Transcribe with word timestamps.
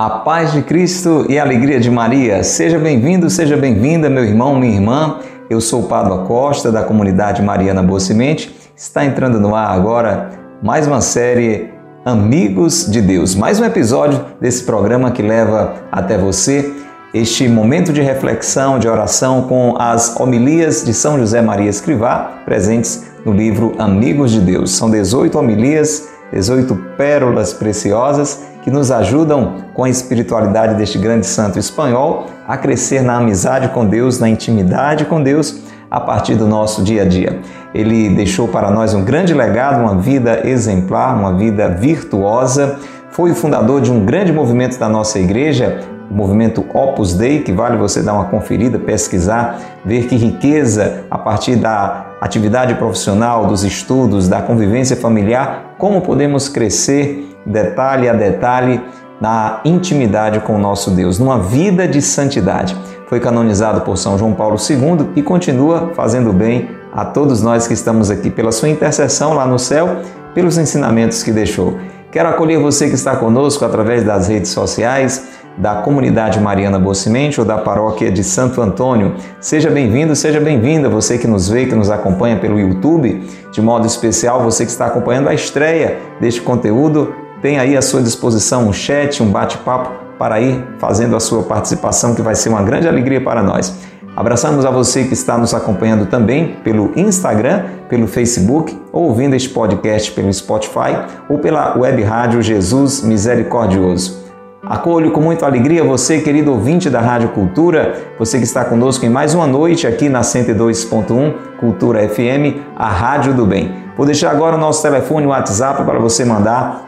A 0.00 0.08
paz 0.08 0.52
de 0.52 0.62
Cristo 0.62 1.26
e 1.28 1.38
a 1.38 1.42
alegria 1.42 1.78
de 1.78 1.90
Maria. 1.90 2.42
Seja 2.42 2.78
bem-vindo, 2.78 3.28
seja 3.28 3.54
bem-vinda, 3.54 4.08
meu 4.08 4.24
irmão, 4.24 4.58
minha 4.58 4.72
irmã. 4.72 5.18
Eu 5.50 5.60
sou 5.60 5.82
o 5.82 5.88
Padre 5.88 6.26
Costa, 6.26 6.72
da 6.72 6.82
comunidade 6.82 7.42
Mariana 7.42 7.82
Boa 7.82 8.00
Semente. 8.00 8.50
Está 8.74 9.04
entrando 9.04 9.38
no 9.38 9.54
ar 9.54 9.76
agora 9.76 10.30
mais 10.62 10.86
uma 10.86 11.02
série 11.02 11.68
Amigos 12.02 12.90
de 12.90 13.02
Deus. 13.02 13.34
Mais 13.34 13.60
um 13.60 13.64
episódio 13.66 14.24
desse 14.40 14.64
programa 14.64 15.10
que 15.10 15.20
leva 15.20 15.74
até 15.92 16.16
você 16.16 16.72
este 17.12 17.48
momento 17.48 17.92
de 17.92 18.00
reflexão, 18.00 18.78
de 18.78 18.88
oração 18.88 19.42
com 19.42 19.74
as 19.78 20.18
homilias 20.20 20.84
de 20.84 20.94
São 20.94 21.18
José 21.18 21.42
Maria 21.42 21.68
Escrivá, 21.68 22.42
presentes 22.44 23.04
no 23.24 23.32
livro 23.32 23.74
Amigos 23.78 24.30
de 24.30 24.40
Deus. 24.40 24.70
São 24.70 24.88
18 24.88 25.36
homilias, 25.36 26.08
18 26.32 26.74
pérolas 26.96 27.52
preciosas 27.52 28.42
que 28.62 28.70
nos 28.70 28.92
ajudam 28.92 29.64
com 29.74 29.84
a 29.84 29.90
espiritualidade 29.90 30.76
deste 30.76 30.98
grande 30.98 31.26
santo 31.26 31.58
espanhol 31.58 32.26
a 32.46 32.56
crescer 32.56 33.02
na 33.02 33.16
amizade 33.16 33.68
com 33.70 33.84
Deus, 33.84 34.20
na 34.20 34.28
intimidade 34.28 35.04
com 35.04 35.20
Deus 35.20 35.60
a 35.90 35.98
partir 35.98 36.36
do 36.36 36.46
nosso 36.46 36.84
dia 36.84 37.02
a 37.02 37.04
dia. 37.04 37.40
Ele 37.74 38.10
deixou 38.10 38.46
para 38.46 38.70
nós 38.70 38.94
um 38.94 39.04
grande 39.04 39.34
legado, 39.34 39.80
uma 39.80 39.96
vida 39.96 40.46
exemplar, 40.48 41.16
uma 41.16 41.34
vida 41.34 41.68
virtuosa. 41.68 42.78
Foi 43.12 43.32
o 43.32 43.34
fundador 43.34 43.80
de 43.80 43.90
um 43.90 44.04
grande 44.04 44.32
movimento 44.32 44.78
da 44.78 44.88
nossa 44.88 45.18
igreja, 45.18 45.80
o 46.08 46.14
movimento 46.14 46.64
Opus 46.72 47.12
Dei, 47.12 47.42
que 47.42 47.52
vale 47.52 47.76
você 47.76 48.02
dar 48.02 48.14
uma 48.14 48.26
conferida, 48.26 48.78
pesquisar, 48.78 49.58
ver 49.84 50.06
que 50.06 50.16
riqueza 50.16 51.04
a 51.10 51.18
partir 51.18 51.56
da 51.56 52.06
atividade 52.20 52.74
profissional, 52.74 53.46
dos 53.46 53.64
estudos, 53.64 54.28
da 54.28 54.40
convivência 54.40 54.96
familiar, 54.96 55.74
como 55.76 56.00
podemos 56.00 56.48
crescer 56.48 57.36
detalhe 57.44 58.08
a 58.08 58.12
detalhe, 58.12 58.80
na 59.20 59.60
intimidade 59.64 60.40
com 60.40 60.54
o 60.54 60.58
nosso 60.58 60.90
Deus, 60.92 61.18
numa 61.18 61.38
vida 61.38 61.86
de 61.86 62.00
santidade. 62.00 62.76
Foi 63.06 63.20
canonizado 63.20 63.82
por 63.82 63.98
São 63.98 64.16
João 64.16 64.32
Paulo 64.32 64.56
II 64.56 65.10
e 65.16 65.22
continua 65.22 65.90
fazendo 65.94 66.32
bem 66.32 66.70
a 66.92 67.04
todos 67.04 67.42
nós 67.42 67.66
que 67.66 67.74
estamos 67.74 68.10
aqui 68.10 68.30
pela 68.30 68.50
sua 68.50 68.68
intercessão 68.68 69.34
lá 69.34 69.46
no 69.46 69.58
céu, 69.58 69.98
pelos 70.32 70.56
ensinamentos 70.56 71.22
que 71.22 71.32
deixou. 71.32 71.76
Quero 72.12 72.28
acolher 72.28 72.58
você 72.58 72.88
que 72.88 72.94
está 72.94 73.14
conosco 73.14 73.64
através 73.64 74.02
das 74.02 74.26
redes 74.26 74.50
sociais, 74.50 75.28
da 75.56 75.76
comunidade 75.76 76.40
Mariana 76.40 76.78
Bocimente 76.78 77.40
ou 77.40 77.46
da 77.46 77.56
paróquia 77.56 78.10
de 78.10 78.24
Santo 78.24 78.60
Antônio. 78.60 79.14
Seja 79.40 79.70
bem-vindo, 79.70 80.16
seja 80.16 80.40
bem-vinda, 80.40 80.88
você 80.88 81.18
que 81.18 81.28
nos 81.28 81.48
vê, 81.48 81.66
que 81.66 81.74
nos 81.74 81.88
acompanha 81.88 82.36
pelo 82.36 82.58
YouTube, 82.58 83.28
de 83.52 83.62
modo 83.62 83.86
especial 83.86 84.42
você 84.42 84.64
que 84.64 84.72
está 84.72 84.86
acompanhando 84.86 85.28
a 85.28 85.34
estreia 85.34 85.98
deste 86.20 86.40
conteúdo 86.42 87.14
tem 87.40 87.58
aí 87.58 87.76
à 87.76 87.80
sua 87.80 88.02
disposição 88.02 88.68
um 88.68 88.72
chat, 88.72 89.22
um 89.22 89.30
bate-papo 89.30 89.90
para 90.18 90.40
ir 90.40 90.62
fazendo 90.78 91.16
a 91.16 91.20
sua 91.20 91.42
participação, 91.42 92.14
que 92.14 92.20
vai 92.20 92.34
ser 92.34 92.50
uma 92.50 92.62
grande 92.62 92.86
alegria 92.86 93.20
para 93.22 93.42
nós. 93.42 93.74
Abraçamos 94.20 94.66
a 94.66 94.70
você 94.70 95.04
que 95.04 95.14
está 95.14 95.38
nos 95.38 95.54
acompanhando 95.54 96.04
também 96.04 96.56
pelo 96.62 96.92
Instagram, 96.94 97.64
pelo 97.88 98.06
Facebook, 98.06 98.78
ou 98.92 99.04
ouvindo 99.04 99.34
este 99.34 99.48
podcast 99.48 100.12
pelo 100.12 100.30
Spotify 100.30 101.06
ou 101.26 101.38
pela 101.38 101.78
web 101.78 102.02
rádio 102.02 102.42
Jesus 102.42 103.00
Misericordioso. 103.00 104.22
Acolho 104.62 105.10
com 105.10 105.22
muita 105.22 105.46
alegria 105.46 105.82
você, 105.82 106.20
querido 106.20 106.52
ouvinte 106.52 106.90
da 106.90 107.00
Rádio 107.00 107.30
Cultura, 107.30 107.94
você 108.18 108.36
que 108.36 108.44
está 108.44 108.62
conosco 108.62 109.06
em 109.06 109.08
mais 109.08 109.34
uma 109.34 109.46
noite 109.46 109.86
aqui 109.86 110.10
na 110.10 110.20
102.1 110.20 111.56
Cultura 111.58 112.06
FM, 112.06 112.60
a 112.76 112.90
Rádio 112.90 113.32
do 113.32 113.46
Bem. 113.46 113.72
Vou 113.96 114.04
deixar 114.04 114.32
agora 114.32 114.54
o 114.54 114.60
nosso 114.60 114.82
telefone, 114.82 115.24
o 115.24 115.30
WhatsApp, 115.30 115.82
para 115.84 115.98
você 115.98 116.26
mandar 116.26 116.84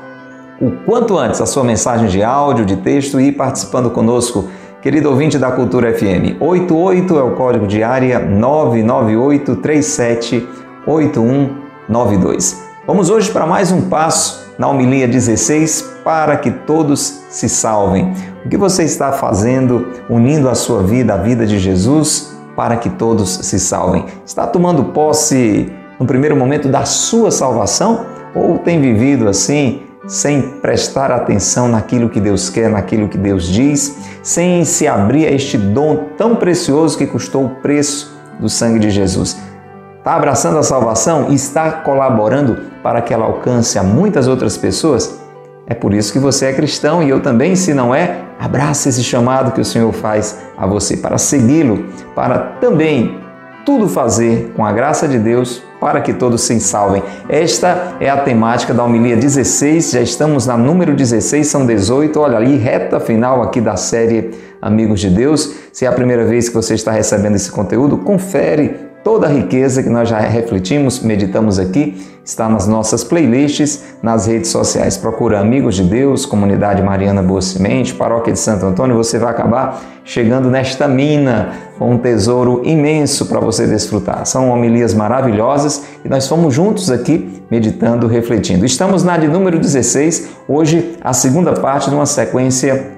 o 0.60 0.70
quanto 0.84 1.18
antes 1.18 1.40
a 1.40 1.46
sua 1.46 1.64
mensagem 1.64 2.08
de 2.08 2.22
áudio, 2.22 2.66
de 2.66 2.76
texto 2.76 3.18
e 3.18 3.28
ir 3.28 3.32
participando 3.32 3.88
conosco. 3.88 4.50
Querido 4.82 5.10
ouvinte 5.10 5.38
da 5.38 5.52
Cultura 5.52 5.96
FM, 5.96 6.40
88 6.40 7.16
é 7.16 7.22
o 7.22 7.36
código 7.36 7.68
de 7.68 7.84
área 7.84 8.18
998 8.18 9.54
37 9.54 10.44
8192. 10.84 12.64
Vamos 12.84 13.08
hoje 13.08 13.30
para 13.30 13.46
mais 13.46 13.70
um 13.70 13.82
passo 13.82 14.52
na 14.58 14.66
homilia 14.66 15.06
16 15.06 16.00
para 16.02 16.36
que 16.36 16.50
todos 16.50 17.22
se 17.30 17.48
salvem. 17.48 18.12
O 18.44 18.48
que 18.48 18.56
você 18.56 18.82
está 18.82 19.12
fazendo 19.12 19.86
unindo 20.10 20.48
a 20.48 20.54
sua 20.56 20.82
vida 20.82 21.14
à 21.14 21.16
vida 21.16 21.46
de 21.46 21.60
Jesus 21.60 22.36
para 22.56 22.76
que 22.76 22.90
todos 22.90 23.30
se 23.30 23.60
salvem? 23.60 24.06
Está 24.26 24.48
tomando 24.48 24.86
posse 24.86 25.72
no 25.96 26.04
primeiro 26.04 26.34
momento 26.34 26.66
da 26.66 26.84
sua 26.84 27.30
salvação 27.30 28.04
ou 28.34 28.58
tem 28.58 28.80
vivido 28.80 29.28
assim 29.28 29.82
sem 30.06 30.42
prestar 30.60 31.10
atenção 31.10 31.68
naquilo 31.68 32.08
que 32.08 32.20
Deus 32.20 32.50
quer, 32.50 32.68
naquilo 32.68 33.08
que 33.08 33.18
Deus 33.18 33.46
diz, 33.46 33.96
sem 34.22 34.64
se 34.64 34.86
abrir 34.86 35.26
a 35.26 35.30
este 35.30 35.56
dom 35.56 36.08
tão 36.16 36.36
precioso 36.36 36.98
que 36.98 37.06
custou 37.06 37.46
o 37.46 37.50
preço 37.56 38.12
do 38.40 38.48
sangue 38.48 38.78
de 38.78 38.90
Jesus. 38.90 39.36
Está 39.98 40.14
abraçando 40.14 40.58
a 40.58 40.62
salvação 40.62 41.30
e 41.30 41.34
está 41.34 41.70
colaborando 41.70 42.58
para 42.82 43.00
que 43.00 43.14
ela 43.14 43.24
alcance 43.24 43.78
a 43.78 43.82
muitas 43.84 44.26
outras 44.26 44.56
pessoas? 44.56 45.20
É 45.66 45.74
por 45.74 45.94
isso 45.94 46.12
que 46.12 46.18
você 46.18 46.46
é 46.46 46.52
cristão 46.52 47.02
e 47.02 47.08
eu 47.08 47.22
também, 47.22 47.54
se 47.54 47.72
não 47.72 47.94
é, 47.94 48.22
abraça 48.38 48.88
esse 48.88 49.04
chamado 49.04 49.52
que 49.52 49.60
o 49.60 49.64
Senhor 49.64 49.92
faz 49.92 50.40
a 50.58 50.66
você 50.66 50.96
para 50.96 51.18
segui-lo, 51.18 51.86
para 52.16 52.38
também 52.60 53.21
tudo 53.64 53.88
fazer 53.88 54.52
com 54.56 54.64
a 54.64 54.72
graça 54.72 55.06
de 55.06 55.18
Deus 55.18 55.62
para 55.80 56.00
que 56.00 56.12
todos 56.12 56.42
se 56.42 56.58
salvem. 56.60 57.02
Esta 57.28 57.94
é 58.00 58.08
a 58.08 58.16
temática 58.16 58.72
da 58.72 58.84
homilia 58.84 59.16
16, 59.16 59.90
já 59.90 60.00
estamos 60.00 60.46
na 60.46 60.56
número 60.56 60.94
16, 60.94 61.46
são 61.46 61.66
18, 61.66 62.20
olha 62.20 62.36
ali, 62.36 62.56
reta 62.56 63.00
final 63.00 63.42
aqui 63.42 63.60
da 63.60 63.76
série 63.76 64.30
Amigos 64.60 65.00
de 65.00 65.10
Deus. 65.10 65.54
Se 65.72 65.84
é 65.84 65.88
a 65.88 65.92
primeira 65.92 66.24
vez 66.24 66.48
que 66.48 66.54
você 66.54 66.74
está 66.74 66.92
recebendo 66.92 67.34
esse 67.34 67.50
conteúdo, 67.50 67.98
confere 67.98 68.91
Toda 69.04 69.26
a 69.26 69.30
riqueza 69.30 69.82
que 69.82 69.88
nós 69.88 70.08
já 70.08 70.20
refletimos, 70.20 71.00
meditamos 71.00 71.58
aqui, 71.58 72.06
está 72.24 72.48
nas 72.48 72.68
nossas 72.68 73.02
playlists, 73.02 73.96
nas 74.00 74.28
redes 74.28 74.50
sociais. 74.50 74.96
Procura 74.96 75.40
Amigos 75.40 75.74
de 75.74 75.82
Deus, 75.82 76.24
Comunidade 76.24 76.80
Mariana 76.82 77.20
Boa 77.20 77.42
Semente, 77.42 77.92
Paróquia 77.92 78.32
de 78.32 78.38
Santo 78.38 78.64
Antônio, 78.64 78.96
você 78.96 79.18
vai 79.18 79.32
acabar 79.32 79.82
chegando 80.04 80.48
nesta 80.48 80.86
mina 80.86 81.50
com 81.80 81.90
um 81.90 81.98
tesouro 81.98 82.62
imenso 82.64 83.26
para 83.26 83.40
você 83.40 83.66
desfrutar. 83.66 84.24
São 84.24 84.50
homilias 84.50 84.94
maravilhosas 84.94 85.82
e 86.04 86.08
nós 86.08 86.28
fomos 86.28 86.54
juntos 86.54 86.88
aqui 86.88 87.42
meditando, 87.50 88.06
refletindo. 88.06 88.64
Estamos 88.64 89.02
na 89.02 89.16
de 89.18 89.26
número 89.26 89.58
16, 89.58 90.28
hoje 90.46 90.96
a 91.02 91.12
segunda 91.12 91.54
parte 91.54 91.90
de 91.90 91.96
uma 91.96 92.06
sequência 92.06 92.92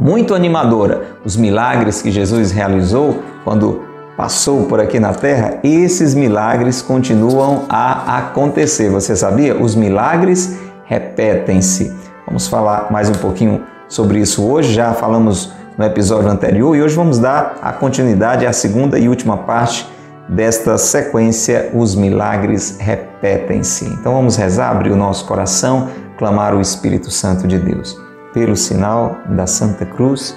muito 0.00 0.34
animadora. 0.34 1.02
Os 1.22 1.36
milagres 1.36 2.00
que 2.00 2.10
Jesus 2.10 2.50
realizou 2.50 3.18
quando 3.44 3.93
passou 4.16 4.66
por 4.66 4.80
aqui 4.80 5.00
na 5.00 5.12
terra, 5.12 5.58
esses 5.62 6.14
milagres 6.14 6.80
continuam 6.80 7.66
a 7.68 8.18
acontecer. 8.18 8.88
Você 8.90 9.16
sabia? 9.16 9.56
Os 9.56 9.74
milagres 9.74 10.58
repetem-se. 10.84 11.92
Vamos 12.26 12.46
falar 12.46 12.90
mais 12.90 13.08
um 13.08 13.14
pouquinho 13.14 13.62
sobre 13.88 14.20
isso 14.20 14.44
hoje. 14.44 14.72
Já 14.72 14.92
falamos 14.92 15.52
no 15.76 15.84
episódio 15.84 16.30
anterior 16.30 16.76
e 16.76 16.82
hoje 16.82 16.94
vamos 16.94 17.18
dar 17.18 17.56
a 17.60 17.72
continuidade 17.72 18.46
à 18.46 18.52
segunda 18.52 18.98
e 18.98 19.08
última 19.08 19.38
parte 19.38 19.88
desta 20.28 20.78
sequência. 20.78 21.70
Os 21.74 21.94
milagres 21.94 22.76
repetem-se. 22.78 23.84
Então 23.86 24.14
vamos 24.14 24.36
rezar, 24.36 24.70
abrir 24.70 24.92
o 24.92 24.96
nosso 24.96 25.26
coração, 25.26 25.88
clamar 26.16 26.54
o 26.54 26.60
Espírito 26.60 27.10
Santo 27.10 27.48
de 27.48 27.58
Deus. 27.58 27.98
Pelo 28.32 28.56
sinal 28.56 29.18
da 29.28 29.46
Santa 29.46 29.84
Cruz, 29.84 30.36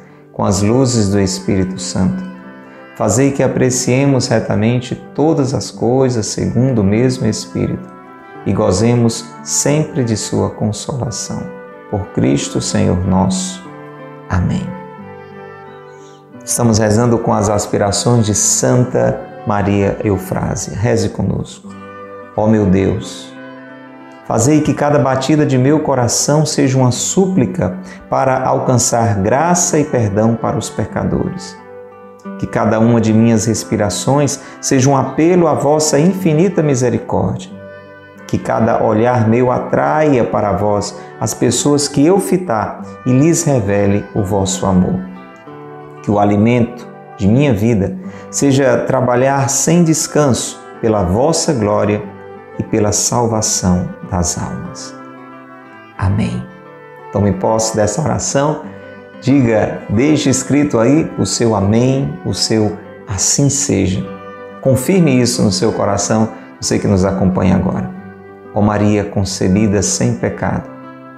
com 0.31 0.43
as 0.43 0.61
luzes 0.61 1.09
do 1.09 1.19
Espírito 1.19 1.79
Santo. 1.79 2.23
Fazei 2.95 3.31
que 3.31 3.41
apreciemos 3.41 4.27
retamente 4.27 4.95
todas 5.15 5.53
as 5.53 5.71
coisas 5.71 6.27
segundo 6.27 6.79
o 6.79 6.83
mesmo 6.83 7.27
Espírito 7.27 7.89
e 8.45 8.53
gozemos 8.53 9.25
sempre 9.43 10.03
de 10.03 10.15
Sua 10.17 10.49
consolação. 10.49 11.41
Por 11.89 12.07
Cristo, 12.13 12.61
Senhor 12.61 13.05
nosso. 13.07 13.61
Amém. 14.29 14.67
Estamos 16.43 16.77
rezando 16.77 17.17
com 17.19 17.33
as 17.33 17.49
aspirações 17.49 18.25
de 18.25 18.33
Santa 18.33 19.19
Maria 19.45 19.97
Eufrásia. 20.03 20.75
Reze 20.75 21.09
conosco. 21.09 21.69
Ó 22.35 22.47
meu 22.47 22.65
Deus, 22.65 23.30
fazei 24.31 24.61
que 24.61 24.73
cada 24.73 24.97
batida 24.97 25.45
de 25.45 25.57
meu 25.57 25.81
coração 25.81 26.45
seja 26.45 26.77
uma 26.77 26.89
súplica 26.89 27.77
para 28.09 28.45
alcançar 28.45 29.15
graça 29.15 29.77
e 29.77 29.83
perdão 29.83 30.35
para 30.35 30.57
os 30.57 30.69
pecadores. 30.69 31.57
Que 32.39 32.47
cada 32.47 32.79
uma 32.79 33.01
de 33.01 33.11
minhas 33.11 33.45
respirações 33.45 34.39
seja 34.61 34.89
um 34.89 34.95
apelo 34.95 35.49
à 35.49 35.53
vossa 35.53 35.99
infinita 35.99 36.63
misericórdia. 36.63 37.51
Que 38.25 38.37
cada 38.37 38.81
olhar 38.81 39.27
meu 39.27 39.51
atraia 39.51 40.23
para 40.23 40.53
vós 40.53 40.97
as 41.19 41.33
pessoas 41.33 41.89
que 41.89 42.05
eu 42.05 42.17
fitar 42.17 42.83
e 43.05 43.11
lhes 43.11 43.43
revele 43.43 44.05
o 44.15 44.23
vosso 44.23 44.65
amor 44.65 45.11
que 46.01 46.09
o 46.09 46.17
alimento 46.17 46.87
de 47.15 47.27
minha 47.27 47.53
vida 47.53 47.95
seja 48.31 48.85
trabalhar 48.87 49.49
sem 49.49 49.83
descanso 49.83 50.59
pela 50.81 51.03
vossa 51.03 51.53
glória 51.53 52.01
e 52.61 52.63
pela 52.63 52.91
salvação 52.91 53.89
das 54.09 54.37
almas. 54.37 54.95
Amém. 55.97 56.43
Tome 57.11 57.33
posse 57.33 57.75
dessa 57.75 58.01
oração, 58.01 58.61
diga, 59.19 59.81
deixe 59.89 60.29
escrito 60.29 60.79
aí 60.79 61.11
o 61.17 61.25
seu 61.25 61.55
amém, 61.55 62.17
o 62.25 62.33
seu 62.33 62.77
assim 63.07 63.49
seja. 63.49 64.05
Confirme 64.61 65.19
isso 65.19 65.41
no 65.41 65.51
seu 65.51 65.73
coração, 65.73 66.29
você 66.59 66.77
que 66.77 66.87
nos 66.87 67.03
acompanha 67.03 67.55
agora. 67.55 67.89
Ó 68.53 68.61
Maria 68.61 69.03
concebida 69.03 69.81
sem 69.81 70.15
pecado, 70.15 70.69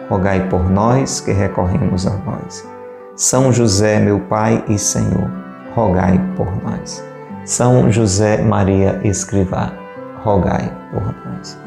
rogai 0.09 0.47
por 0.47 0.69
nós 0.69 1.19
que 1.19 1.31
recorremos 1.31 2.07
a 2.07 2.11
vós. 2.11 2.67
São 3.15 3.51
José, 3.51 3.99
meu 3.99 4.19
Pai 4.21 4.63
e 4.67 4.79
Senhor, 4.79 5.29
rogai 5.75 6.19
por 6.35 6.47
nós. 6.63 7.03
São 7.45 7.91
José 7.91 8.41
Maria 8.41 8.99
Escrivá, 9.03 9.82
rogai 10.23 10.71
por 10.91 11.03
nós. 11.25 11.57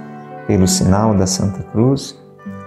Pelo 0.47 0.67
sinal 0.67 1.15
da 1.15 1.27
Santa 1.27 1.63
Cruz, 1.73 2.19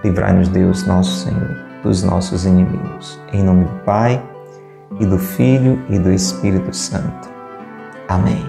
livrai-nos 0.04 0.48
Deus, 0.48 0.86
nosso 0.86 1.26
Senhor, 1.26 1.56
dos 1.82 2.02
nossos 2.02 2.44
inimigos. 2.44 3.20
Em 3.32 3.42
nome 3.42 3.64
do 3.64 3.84
Pai, 3.84 4.22
e 4.98 5.06
do 5.06 5.18
Filho 5.18 5.80
e 5.88 5.98
do 5.98 6.10
Espírito 6.10 6.74
Santo. 6.74 7.30
Amém. 8.08 8.44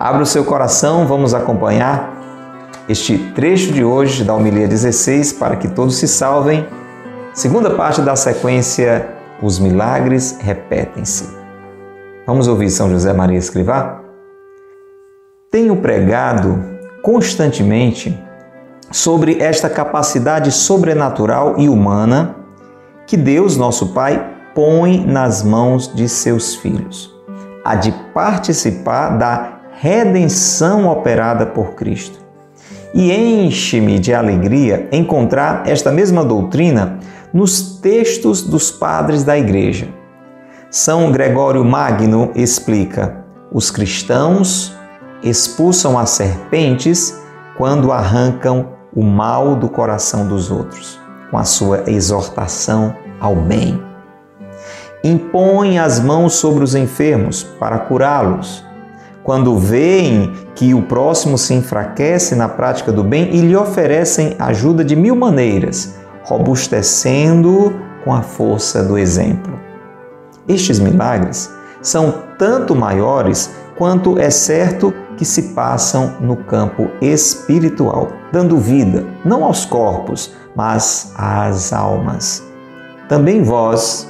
Abra 0.00 0.22
o 0.22 0.26
seu 0.26 0.44
coração, 0.44 1.06
vamos 1.06 1.34
acompanhar 1.34 2.16
este 2.88 3.18
trecho 3.34 3.72
de 3.72 3.84
hoje 3.84 4.24
da 4.24 4.34
homilia 4.34 4.66
16 4.66 5.34
para 5.34 5.56
que 5.56 5.68
todos 5.68 5.96
se 5.96 6.08
salvem. 6.08 6.66
Segunda 7.34 7.70
parte 7.70 8.00
da 8.00 8.16
sequência 8.16 9.08
os 9.42 9.58
milagres 9.58 10.38
repetem-se. 10.40 11.28
Vamos 12.26 12.48
ouvir 12.48 12.70
São 12.70 12.90
José 12.90 13.12
Maria 13.12 13.38
Escrivá? 13.38 13.97
Tenho 15.50 15.76
pregado 15.76 16.62
constantemente 17.00 18.22
sobre 18.90 19.38
esta 19.40 19.70
capacidade 19.70 20.52
sobrenatural 20.52 21.54
e 21.56 21.70
humana 21.70 22.36
que 23.06 23.16
Deus, 23.16 23.56
nosso 23.56 23.94
Pai, 23.94 24.30
põe 24.54 25.06
nas 25.06 25.42
mãos 25.42 25.90
de 25.94 26.06
seus 26.06 26.54
filhos, 26.54 27.10
a 27.64 27.74
de 27.76 27.92
participar 28.12 29.16
da 29.16 29.60
redenção 29.72 30.86
operada 30.86 31.46
por 31.46 31.74
Cristo. 31.74 32.18
E 32.92 33.10
enche-me 33.10 33.98
de 33.98 34.12
alegria 34.12 34.86
encontrar 34.92 35.62
esta 35.66 35.90
mesma 35.90 36.22
doutrina 36.22 36.98
nos 37.32 37.78
textos 37.78 38.42
dos 38.42 38.70
padres 38.70 39.24
da 39.24 39.38
Igreja. 39.38 39.88
São 40.70 41.10
Gregório 41.10 41.64
Magno 41.64 42.32
explica: 42.34 43.24
os 43.50 43.70
cristãos 43.70 44.77
expulsam 45.22 45.98
as 45.98 46.10
serpentes 46.10 47.20
quando 47.56 47.92
arrancam 47.92 48.70
o 48.94 49.02
mal 49.02 49.56
do 49.56 49.68
coração 49.68 50.26
dos 50.26 50.50
outros, 50.50 50.98
com 51.30 51.38
a 51.38 51.44
sua 51.44 51.84
exortação 51.90 52.94
ao 53.20 53.34
bem. 53.34 53.82
Impõem 55.02 55.78
as 55.78 56.00
mãos 56.00 56.34
sobre 56.34 56.64
os 56.64 56.74
enfermos 56.74 57.42
para 57.42 57.78
curá-los. 57.78 58.64
Quando 59.22 59.56
veem 59.58 60.32
que 60.54 60.72
o 60.74 60.82
próximo 60.82 61.36
se 61.36 61.54
enfraquece 61.54 62.34
na 62.34 62.48
prática 62.48 62.90
do 62.90 63.04
bem 63.04 63.34
e 63.34 63.40
lhe 63.40 63.54
oferecem 63.54 64.34
ajuda 64.38 64.84
de 64.84 64.96
mil 64.96 65.14
maneiras, 65.14 65.94
robustecendo 66.24 67.74
com 68.04 68.12
a 68.14 68.22
força 68.22 68.82
do 68.82 68.96
exemplo. 68.96 69.58
Estes 70.48 70.80
milagres 70.80 71.52
são 71.82 72.22
tanto 72.38 72.74
maiores 72.74 73.50
quanto 73.76 74.18
é 74.18 74.30
certo 74.30 74.92
que 75.18 75.24
se 75.24 75.54
passam 75.54 76.14
no 76.20 76.36
campo 76.36 76.88
espiritual, 77.02 78.08
dando 78.32 78.56
vida 78.56 79.04
não 79.24 79.42
aos 79.42 79.64
corpos, 79.64 80.32
mas 80.54 81.12
às 81.16 81.72
almas. 81.72 82.42
Também 83.08 83.42
vós, 83.42 84.08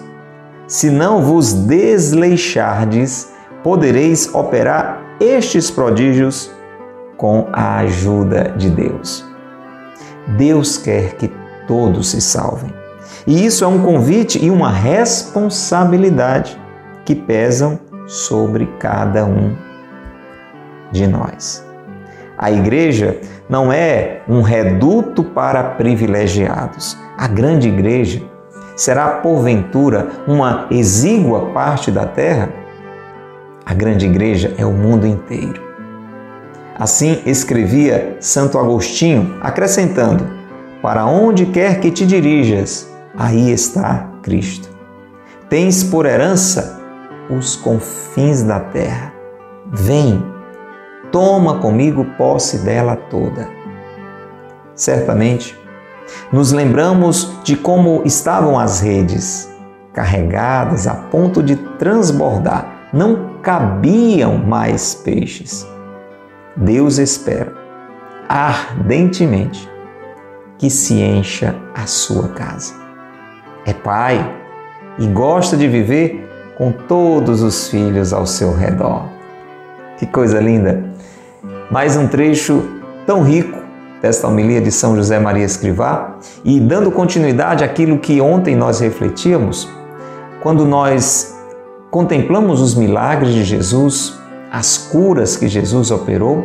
se 0.66 0.90
não 0.90 1.22
vos 1.22 1.54
desleixardes, 1.54 3.32
podereis 3.64 4.32
operar 4.34 5.00
estes 5.18 5.70
prodígios 5.70 6.50
com 7.16 7.48
a 7.52 7.78
ajuda 7.78 8.52
de 8.56 8.68
Deus. 8.68 9.24
Deus 10.36 10.76
quer 10.76 11.14
que 11.14 11.32
todos 11.66 12.10
se 12.10 12.20
salvem. 12.20 12.72
E 13.26 13.46
isso 13.46 13.64
é 13.64 13.66
um 13.66 13.82
convite 13.82 14.44
e 14.44 14.50
uma 14.50 14.70
responsabilidade 14.70 16.60
que 17.04 17.14
pesam 17.14 17.78
sobre 18.06 18.66
cada 18.78 19.24
um 19.24 19.67
de 20.90 21.06
nós. 21.06 21.64
A 22.36 22.50
igreja 22.52 23.20
não 23.48 23.72
é 23.72 24.22
um 24.28 24.42
reduto 24.42 25.24
para 25.24 25.62
privilegiados. 25.62 26.96
A 27.16 27.26
grande 27.26 27.68
igreja 27.68 28.22
será, 28.76 29.08
porventura, 29.08 30.08
uma 30.26 30.66
exígua 30.70 31.46
parte 31.46 31.90
da 31.90 32.06
terra? 32.06 32.50
A 33.66 33.74
grande 33.74 34.06
igreja 34.06 34.54
é 34.56 34.64
o 34.64 34.72
mundo 34.72 35.06
inteiro. 35.06 35.60
Assim 36.78 37.20
escrevia 37.26 38.16
Santo 38.20 38.56
Agostinho, 38.56 39.36
acrescentando: 39.40 40.24
para 40.80 41.04
onde 41.06 41.46
quer 41.46 41.80
que 41.80 41.90
te 41.90 42.06
dirijas, 42.06 42.88
aí 43.16 43.50
está 43.50 44.08
Cristo. 44.22 44.68
Tens 45.48 45.82
por 45.82 46.06
herança 46.06 46.80
os 47.28 47.56
confins 47.56 48.42
da 48.42 48.60
terra. 48.60 49.12
Vem, 49.72 50.22
toma 51.10 51.58
comigo 51.58 52.04
posse 52.16 52.58
dela 52.58 52.96
toda. 52.96 53.48
Certamente, 54.74 55.58
nos 56.32 56.52
lembramos 56.52 57.32
de 57.42 57.56
como 57.56 58.02
estavam 58.04 58.58
as 58.58 58.80
redes, 58.80 59.50
carregadas 59.92 60.86
a 60.86 60.94
ponto 60.94 61.42
de 61.42 61.56
transbordar, 61.56 62.88
não 62.92 63.40
cabiam 63.42 64.38
mais 64.38 64.94
peixes. 64.94 65.66
Deus 66.56 66.98
espera 66.98 67.52
ardentemente 68.28 69.68
que 70.58 70.68
se 70.68 71.00
encha 71.00 71.54
a 71.74 71.86
sua 71.86 72.28
casa. 72.28 72.74
É 73.64 73.72
pai 73.72 74.18
e 74.98 75.06
gosta 75.06 75.56
de 75.56 75.66
viver 75.68 76.28
com 76.56 76.72
todos 76.72 77.42
os 77.42 77.68
filhos 77.68 78.12
ao 78.12 78.26
seu 78.26 78.54
redor. 78.54 79.08
Que 79.96 80.06
coisa 80.06 80.40
linda! 80.40 80.87
Mais 81.70 81.98
um 81.98 82.08
trecho 82.08 82.66
tão 83.06 83.22
rico 83.22 83.58
desta 84.00 84.26
homilia 84.26 84.58
de 84.58 84.72
São 84.72 84.96
José 84.96 85.18
Maria 85.18 85.44
Escrivá 85.44 86.16
e 86.42 86.58
dando 86.58 86.90
continuidade 86.90 87.62
àquilo 87.62 87.98
que 87.98 88.22
ontem 88.22 88.56
nós 88.56 88.80
refletíamos, 88.80 89.68
quando 90.42 90.64
nós 90.64 91.36
contemplamos 91.90 92.62
os 92.62 92.74
milagres 92.74 93.34
de 93.34 93.44
Jesus, 93.44 94.18
as 94.50 94.78
curas 94.78 95.36
que 95.36 95.46
Jesus 95.46 95.90
operou, 95.90 96.42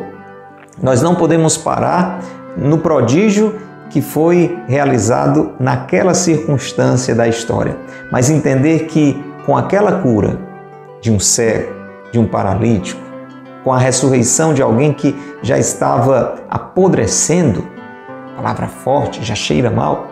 nós 0.82 1.02
não 1.02 1.16
podemos 1.16 1.56
parar 1.56 2.20
no 2.58 2.80
prodígio 2.80 3.56
que 3.90 4.02
foi 4.02 4.60
realizado 4.68 5.54
naquela 5.58 6.14
circunstância 6.14 7.16
da 7.16 7.30
história, 7.30 7.78
mas 8.12 8.30
entender 8.30 8.88
que 8.88 9.24
com 9.46 9.56
aquela 9.56 10.02
cura 10.02 10.38
de 11.00 11.10
um 11.10 11.20
cego, 11.20 11.72
de 12.12 12.20
um 12.20 12.28
paralítico, 12.28 13.03
com 13.64 13.72
a 13.72 13.78
ressurreição 13.78 14.54
de 14.54 14.62
alguém 14.62 14.94
que 14.94 15.16
já 15.42 15.58
estava 15.58 16.36
apodrecendo, 16.50 17.66
palavra 18.36 18.68
forte, 18.68 19.24
já 19.24 19.36
cheira 19.36 19.70
mal, 19.70 20.08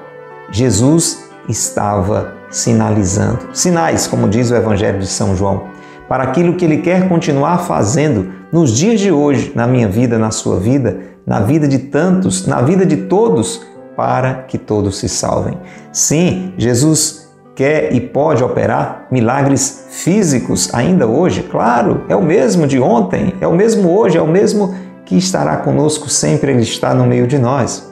Jesus 0.52 1.30
estava 1.48 2.34
sinalizando. 2.50 3.50
Sinais, 3.54 4.08
como 4.08 4.28
diz 4.28 4.52
o 4.52 4.56
Evangelho 4.56 5.00
de 5.00 5.08
São 5.08 5.36
João, 5.36 5.64
para 6.08 6.24
aquilo 6.24 6.56
que 6.56 6.66
ele 6.66 6.78
quer 6.78 7.08
continuar 7.08 7.60
fazendo 7.60 8.34
nos 8.52 8.72
dias 8.72 9.00
de 9.00 9.12
hoje, 9.12 9.54
na 9.56 9.66
minha 9.66 9.88
vida, 9.88 10.18
na 10.18 10.30
sua 10.30 10.60
vida, 10.60 11.00
na 11.26 11.40
vida 11.40 11.68
de 11.68 11.80
tantos, 11.80 12.46
na 12.46 12.62
vida 12.62 12.86
de 12.86 12.98
todos, 12.98 13.66
para 13.96 14.44
que 14.44 14.58
todos 14.58 14.98
se 14.98 15.08
salvem. 15.08 15.58
Sim, 15.92 16.54
Jesus 16.58 17.31
quer 17.56 17.94
e 17.94 18.00
pode 18.00 18.44
operar 18.44 19.08
milagres 19.12 19.86
físicos 19.90 20.74
ainda 20.74 21.08
hoje? 21.08 21.44
Claro, 21.44 22.06
é 22.08 22.16
o 22.16 22.22
mesmo 22.22 22.66
de 22.66 22.80
ontem, 22.80 23.34
é 23.42 23.48
o 23.48 23.54
mesmo 23.54 23.90
hoje, 23.90 24.18
é 24.18 24.22
o 24.22 24.28
mesmo 24.28 24.74
que 25.06 25.18
estará 25.18 25.58
conosco 25.58 26.10
sempre, 26.10 26.52
Ele 26.52 26.62
está 26.62 26.94
no 26.94 27.06
meio 27.06 27.28
de 27.28 27.38
nós. 27.38 27.92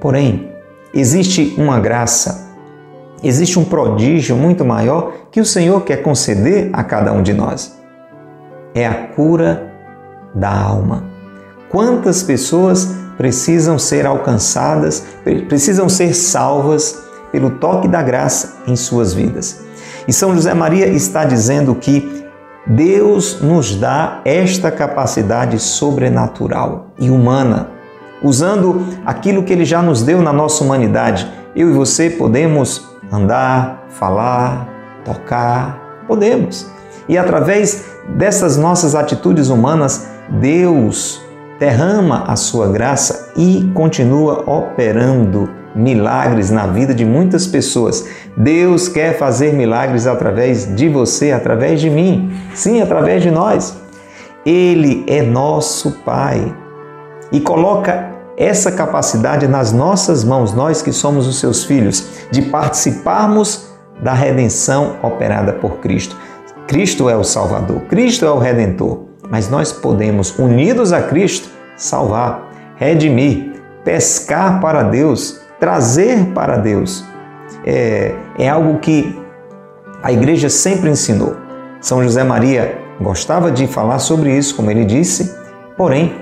Porém, 0.00 0.52
existe 0.94 1.54
uma 1.58 1.78
graça, 1.78 2.48
existe 3.22 3.58
um 3.58 3.64
prodígio 3.64 4.36
muito 4.36 4.64
maior 4.64 5.12
que 5.30 5.40
o 5.40 5.44
Senhor 5.44 5.82
quer 5.82 5.98
conceder 5.98 6.70
a 6.72 6.82
cada 6.82 7.12
um 7.12 7.22
de 7.22 7.34
nós. 7.34 7.76
É 8.74 8.86
a 8.86 8.94
cura 8.94 9.72
da 10.34 10.50
alma. 10.50 11.04
Quantas 11.68 12.22
pessoas 12.22 12.94
precisam 13.18 13.78
ser 13.78 14.06
alcançadas, 14.06 15.04
precisam 15.48 15.88
ser 15.88 16.14
salvas 16.14 17.07
pelo 17.30 17.50
toque 17.50 17.88
da 17.88 18.02
graça 18.02 18.58
em 18.66 18.76
suas 18.76 19.12
vidas. 19.12 19.64
E 20.06 20.12
São 20.12 20.34
José 20.34 20.54
Maria 20.54 20.86
está 20.86 21.24
dizendo 21.24 21.74
que 21.74 22.26
Deus 22.66 23.40
nos 23.40 23.76
dá 23.76 24.20
esta 24.24 24.70
capacidade 24.70 25.58
sobrenatural 25.58 26.88
e 26.98 27.10
humana, 27.10 27.68
usando 28.22 28.84
aquilo 29.06 29.42
que 29.42 29.52
Ele 29.52 29.64
já 29.64 29.80
nos 29.80 30.02
deu 30.02 30.20
na 30.20 30.32
nossa 30.32 30.62
humanidade. 30.62 31.30
Eu 31.56 31.70
e 31.70 31.72
você 31.72 32.10
podemos 32.10 32.88
andar, 33.10 33.86
falar, 33.88 34.68
tocar, 35.04 36.04
podemos. 36.06 36.66
E 37.08 37.16
através 37.16 37.86
dessas 38.16 38.56
nossas 38.56 38.94
atitudes 38.94 39.48
humanas, 39.48 40.08
Deus 40.28 41.22
derrama 41.58 42.24
a 42.26 42.36
sua 42.36 42.68
graça 42.68 43.32
e 43.36 43.70
continua 43.74 44.44
operando 44.46 45.57
milagres 45.74 46.50
na 46.50 46.66
vida 46.66 46.94
de 46.94 47.04
muitas 47.04 47.46
pessoas. 47.46 48.06
Deus 48.36 48.88
quer 48.88 49.18
fazer 49.18 49.52
milagres 49.52 50.06
através 50.06 50.74
de 50.74 50.88
você, 50.88 51.32
através 51.32 51.80
de 51.80 51.90
mim, 51.90 52.32
sim, 52.54 52.80
através 52.80 53.22
de 53.22 53.30
nós. 53.30 53.76
Ele 54.44 55.04
é 55.06 55.22
nosso 55.22 55.92
Pai 56.04 56.54
e 57.30 57.40
coloca 57.40 58.16
essa 58.36 58.70
capacidade 58.70 59.48
nas 59.48 59.72
nossas 59.72 60.22
mãos, 60.22 60.54
nós 60.54 60.80
que 60.80 60.92
somos 60.92 61.26
os 61.26 61.40
seus 61.40 61.64
filhos, 61.64 62.06
de 62.30 62.42
participarmos 62.42 63.68
da 64.00 64.12
redenção 64.12 64.96
operada 65.02 65.52
por 65.52 65.78
Cristo. 65.78 66.16
Cristo 66.68 67.10
é 67.10 67.16
o 67.16 67.24
Salvador, 67.24 67.80
Cristo 67.88 68.24
é 68.24 68.30
o 68.30 68.38
Redentor, 68.38 69.00
mas 69.28 69.50
nós 69.50 69.72
podemos, 69.72 70.38
unidos 70.38 70.92
a 70.92 71.02
Cristo, 71.02 71.48
salvar, 71.76 72.48
redimir, 72.76 73.60
pescar 73.84 74.60
para 74.60 74.82
Deus 74.82 75.40
trazer 75.58 76.26
para 76.34 76.56
Deus. 76.56 77.04
É, 77.64 78.14
é 78.38 78.48
algo 78.48 78.78
que 78.78 79.18
a 80.02 80.12
igreja 80.12 80.48
sempre 80.48 80.90
ensinou. 80.90 81.36
São 81.80 82.02
José 82.02 82.22
Maria 82.22 82.78
gostava 83.00 83.50
de 83.50 83.66
falar 83.66 83.98
sobre 83.98 84.36
isso, 84.36 84.54
como 84.54 84.70
ele 84.70 84.84
disse, 84.84 85.34
porém, 85.76 86.14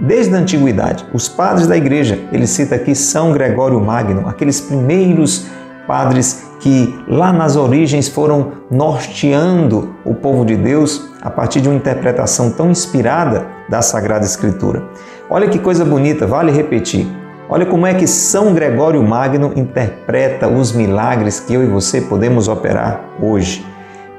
desde 0.00 0.34
a 0.34 0.38
antiguidade, 0.38 1.06
os 1.12 1.28
padres 1.28 1.66
da 1.66 1.76
igreja, 1.76 2.18
ele 2.32 2.46
cita 2.46 2.74
aqui 2.74 2.94
São 2.94 3.32
Gregório 3.32 3.80
Magno, 3.80 4.28
aqueles 4.28 4.60
primeiros 4.60 5.46
padres 5.86 6.46
que 6.60 6.94
lá 7.08 7.32
nas 7.32 7.56
origens 7.56 8.08
foram 8.08 8.52
norteando 8.70 9.94
o 10.04 10.14
povo 10.14 10.44
de 10.44 10.56
Deus 10.56 11.10
a 11.20 11.28
partir 11.28 11.60
de 11.60 11.68
uma 11.68 11.74
interpretação 11.74 12.50
tão 12.50 12.70
inspirada 12.70 13.46
da 13.68 13.82
Sagrada 13.82 14.24
Escritura. 14.24 14.82
Olha 15.28 15.48
que 15.48 15.58
coisa 15.58 15.84
bonita, 15.84 16.26
vale 16.26 16.52
repetir. 16.52 17.21
Olha 17.54 17.66
como 17.66 17.86
é 17.86 17.92
que 17.92 18.06
São 18.06 18.54
Gregório 18.54 19.02
Magno 19.02 19.52
interpreta 19.54 20.48
os 20.48 20.72
milagres 20.72 21.38
que 21.38 21.52
eu 21.52 21.62
e 21.62 21.66
você 21.66 22.00
podemos 22.00 22.48
operar 22.48 23.04
hoje. 23.20 23.62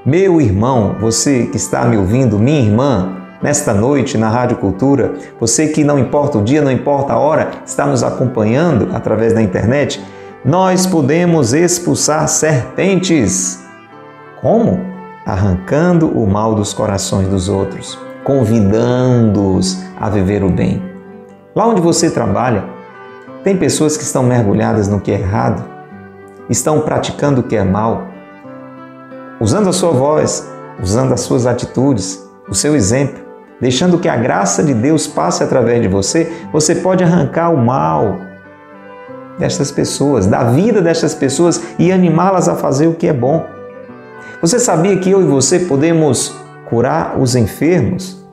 Meu 0.06 0.40
irmão, 0.40 0.96
você 1.02 1.48
que 1.48 1.58
está 1.58 1.84
me 1.86 1.98
ouvindo, 1.98 2.38
minha 2.38 2.60
irmã, 2.60 3.18
nesta 3.42 3.74
noite 3.74 4.20
na 4.20 4.30
Rádio 4.30 4.58
Cultura, 4.58 5.14
você 5.40 5.68
que 5.70 5.84
não 5.84 5.98
importa 5.98 6.38
o 6.38 6.44
dia, 6.44 6.62
não 6.62 6.72
importa 6.72 7.14
a 7.14 7.18
hora, 7.18 7.50
está 7.66 7.88
nos 7.88 8.04
acompanhando 8.04 8.90
através 8.94 9.34
da 9.34 9.42
internet, 9.42 10.00
nós 10.46 10.86
podemos 10.86 11.54
expulsar 11.54 12.28
serpentes. 12.28 13.64
Como? 14.42 14.80
Arrancando 15.26 16.08
o 16.08 16.28
mal 16.28 16.54
dos 16.54 16.72
corações 16.72 17.28
dos 17.28 17.50
outros, 17.50 17.98
convidando-os 18.24 19.84
a 20.00 20.08
viver 20.08 20.44
o 20.44 20.52
bem. 20.52 20.84
Lá 21.56 21.68
onde 21.68 21.82
você 21.82 22.12
trabalha, 22.12 22.73
tem 23.44 23.58
pessoas 23.58 23.98
que 23.98 24.04
estão 24.04 24.24
mergulhadas 24.24 24.88
no 24.88 25.02
que 25.02 25.12
é 25.12 25.20
errado, 25.20 25.64
estão 26.50 26.80
praticando 26.82 27.42
o 27.42 27.44
que 27.44 27.56
é 27.56 27.64
mal, 27.64 28.08
usando 29.40 29.70
a 29.70 29.74
sua 29.74 29.92
voz, 29.92 30.50
usando 30.82 31.14
as 31.14 31.22
suas 31.22 31.46
atitudes, 31.46 32.24
o 32.50 32.56
seu 32.56 32.76
exemplo, 32.76 33.22
deixando 33.60 34.00
que 34.00 34.08
a 34.08 34.16
graça 34.16 34.64
de 34.64 34.74
Deus 34.74 35.08
passe 35.08 35.44
através 35.44 35.82
de 35.82 35.88
você, 35.88 36.32
você 36.52 36.76
pode 36.76 37.04
arrancar 37.04 37.50
o 37.50 37.58
mal 37.58 38.18
destas 39.38 39.72
pessoas, 39.72 40.28
da 40.28 40.44
vida 40.44 40.82
destas 40.82 41.14
pessoas 41.14 41.62
e 41.80 41.92
animá-las 41.92 42.48
a 42.48 42.56
fazer 42.56 42.88
o 42.88 42.94
que 42.94 43.08
é 43.08 43.14
bom. 43.14 43.46
Você 44.42 44.60
sabia 44.60 44.98
que 44.98 45.12
eu 45.12 45.22
e 45.22 45.26
você 45.26 45.60
podemos 45.60 46.36
curar 46.70 47.20
os 47.20 47.36
enfermos? 47.36 48.24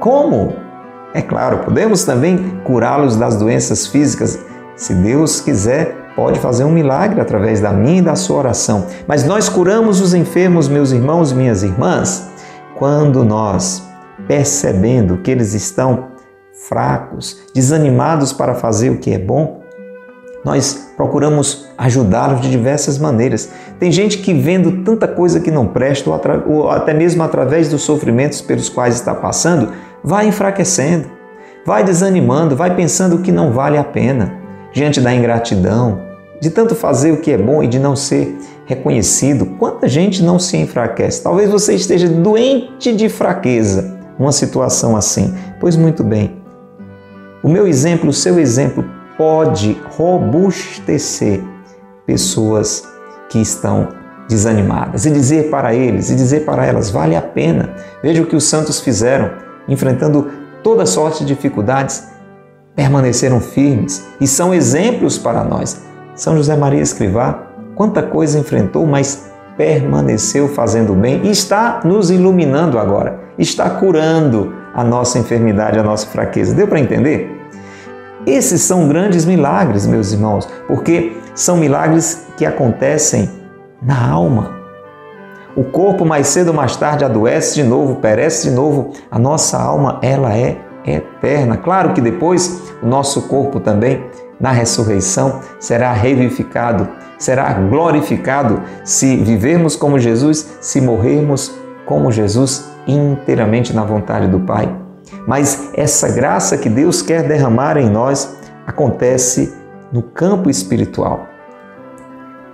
Como? 0.00 0.65
É 1.16 1.22
claro, 1.22 1.60
podemos 1.60 2.04
também 2.04 2.60
curá-los 2.62 3.16
das 3.16 3.38
doenças 3.38 3.86
físicas. 3.86 4.38
Se 4.76 4.92
Deus 4.92 5.40
quiser, 5.40 6.12
pode 6.14 6.38
fazer 6.38 6.62
um 6.64 6.70
milagre 6.70 7.22
através 7.22 7.58
da 7.58 7.72
minha 7.72 8.00
e 8.00 8.02
da 8.02 8.14
sua 8.14 8.36
oração. 8.36 8.84
Mas 9.08 9.24
nós 9.24 9.48
curamos 9.48 10.02
os 10.02 10.12
enfermos, 10.12 10.68
meus 10.68 10.92
irmãos 10.92 11.32
minhas 11.32 11.62
irmãs, 11.62 12.28
quando 12.78 13.24
nós, 13.24 13.82
percebendo 14.28 15.16
que 15.22 15.30
eles 15.30 15.54
estão 15.54 16.08
fracos, 16.68 17.44
desanimados 17.54 18.34
para 18.34 18.54
fazer 18.54 18.90
o 18.90 18.98
que 18.98 19.14
é 19.14 19.18
bom, 19.18 19.62
nós 20.44 20.92
procuramos 20.98 21.66
ajudá-los 21.78 22.42
de 22.42 22.50
diversas 22.50 22.98
maneiras. 22.98 23.50
Tem 23.78 23.90
gente 23.90 24.18
que 24.18 24.34
vendo 24.34 24.84
tanta 24.84 25.08
coisa 25.08 25.40
que 25.40 25.50
não 25.50 25.66
presta, 25.66 26.10
ou, 26.46 26.70
até 26.70 26.92
mesmo 26.92 27.22
através 27.22 27.70
dos 27.70 27.82
sofrimentos 27.82 28.42
pelos 28.42 28.68
quais 28.68 28.96
está 28.96 29.14
passando, 29.14 29.72
vai 30.06 30.28
enfraquecendo, 30.28 31.10
vai 31.66 31.82
desanimando, 31.82 32.54
vai 32.54 32.76
pensando 32.76 33.18
que 33.18 33.32
não 33.32 33.50
vale 33.50 33.76
a 33.76 33.82
pena, 33.82 34.32
diante 34.72 35.00
da 35.00 35.12
ingratidão, 35.12 36.00
de 36.40 36.48
tanto 36.48 36.76
fazer 36.76 37.10
o 37.10 37.16
que 37.16 37.32
é 37.32 37.38
bom 37.38 37.60
e 37.60 37.66
de 37.66 37.80
não 37.80 37.96
ser 37.96 38.38
reconhecido. 38.66 39.46
Quanta 39.58 39.88
gente 39.88 40.22
não 40.22 40.38
se 40.38 40.56
enfraquece? 40.56 41.22
Talvez 41.22 41.50
você 41.50 41.74
esteja 41.74 42.08
doente 42.08 42.94
de 42.94 43.08
fraqueza 43.08 43.98
numa 44.16 44.30
situação 44.30 44.96
assim. 44.96 45.34
Pois 45.58 45.74
muito 45.76 46.04
bem, 46.04 46.36
o 47.42 47.48
meu 47.48 47.66
exemplo, 47.66 48.10
o 48.10 48.12
seu 48.12 48.38
exemplo 48.38 48.84
pode 49.18 49.76
robustecer 49.96 51.42
pessoas 52.06 52.86
que 53.28 53.40
estão 53.40 53.88
desanimadas 54.28 55.06
e 55.06 55.10
dizer 55.10 55.50
para 55.50 55.74
eles 55.74 56.10
e 56.10 56.14
dizer 56.14 56.44
para 56.44 56.64
elas: 56.64 56.90
vale 56.90 57.16
a 57.16 57.22
pena. 57.22 57.74
Veja 58.02 58.22
o 58.22 58.26
que 58.26 58.36
os 58.36 58.44
santos 58.44 58.80
fizeram 58.80 59.45
enfrentando 59.68 60.30
toda 60.62 60.86
sorte 60.86 61.24
de 61.24 61.34
dificuldades, 61.34 62.08
permaneceram 62.74 63.40
firmes 63.40 64.06
e 64.20 64.26
são 64.26 64.54
exemplos 64.54 65.18
para 65.18 65.42
nós. 65.42 65.82
São 66.14 66.36
José 66.36 66.56
Maria 66.56 66.82
Escrivá, 66.82 67.46
quanta 67.74 68.02
coisa 68.02 68.38
enfrentou, 68.38 68.86
mas 68.86 69.30
permaneceu 69.56 70.48
fazendo 70.48 70.94
bem 70.94 71.22
e 71.24 71.30
está 71.30 71.80
nos 71.84 72.10
iluminando 72.10 72.78
agora, 72.78 73.20
está 73.38 73.68
curando 73.70 74.54
a 74.74 74.84
nossa 74.84 75.18
enfermidade, 75.18 75.78
a 75.78 75.82
nossa 75.82 76.06
fraqueza. 76.06 76.54
Deu 76.54 76.68
para 76.68 76.80
entender? 76.80 77.30
Esses 78.26 78.60
são 78.62 78.88
grandes 78.88 79.24
milagres, 79.24 79.86
meus 79.86 80.12
irmãos, 80.12 80.48
porque 80.66 81.16
são 81.34 81.56
milagres 81.56 82.26
que 82.36 82.44
acontecem 82.44 83.30
na 83.80 84.10
alma, 84.10 84.52
o 85.56 85.64
corpo 85.64 86.04
mais 86.04 86.26
cedo 86.28 86.48
ou 86.48 86.54
mais 86.54 86.76
tarde 86.76 87.04
adoece 87.04 87.54
de 87.54 87.64
novo, 87.64 87.96
perece 87.96 88.50
de 88.50 88.54
novo. 88.54 88.92
A 89.10 89.18
nossa 89.18 89.58
alma, 89.58 89.98
ela 90.02 90.36
é 90.36 90.58
eterna. 90.84 91.56
Claro 91.56 91.94
que 91.94 92.00
depois 92.00 92.60
o 92.82 92.86
nosso 92.86 93.22
corpo 93.22 93.58
também, 93.58 94.04
na 94.38 94.52
ressurreição, 94.52 95.40
será 95.58 95.92
revivificado, 95.92 96.86
será 97.18 97.54
glorificado 97.54 98.62
se 98.84 99.16
vivermos 99.16 99.74
como 99.74 99.98
Jesus, 99.98 100.58
se 100.60 100.78
morrermos 100.78 101.54
como 101.86 102.12
Jesus 102.12 102.70
inteiramente 102.86 103.72
na 103.72 103.82
vontade 103.82 104.28
do 104.28 104.40
Pai. 104.40 104.68
Mas 105.26 105.70
essa 105.74 106.12
graça 106.12 106.58
que 106.58 106.68
Deus 106.68 107.00
quer 107.00 107.22
derramar 107.22 107.78
em 107.78 107.88
nós 107.88 108.36
acontece 108.66 109.54
no 109.90 110.02
campo 110.02 110.50
espiritual 110.50 111.35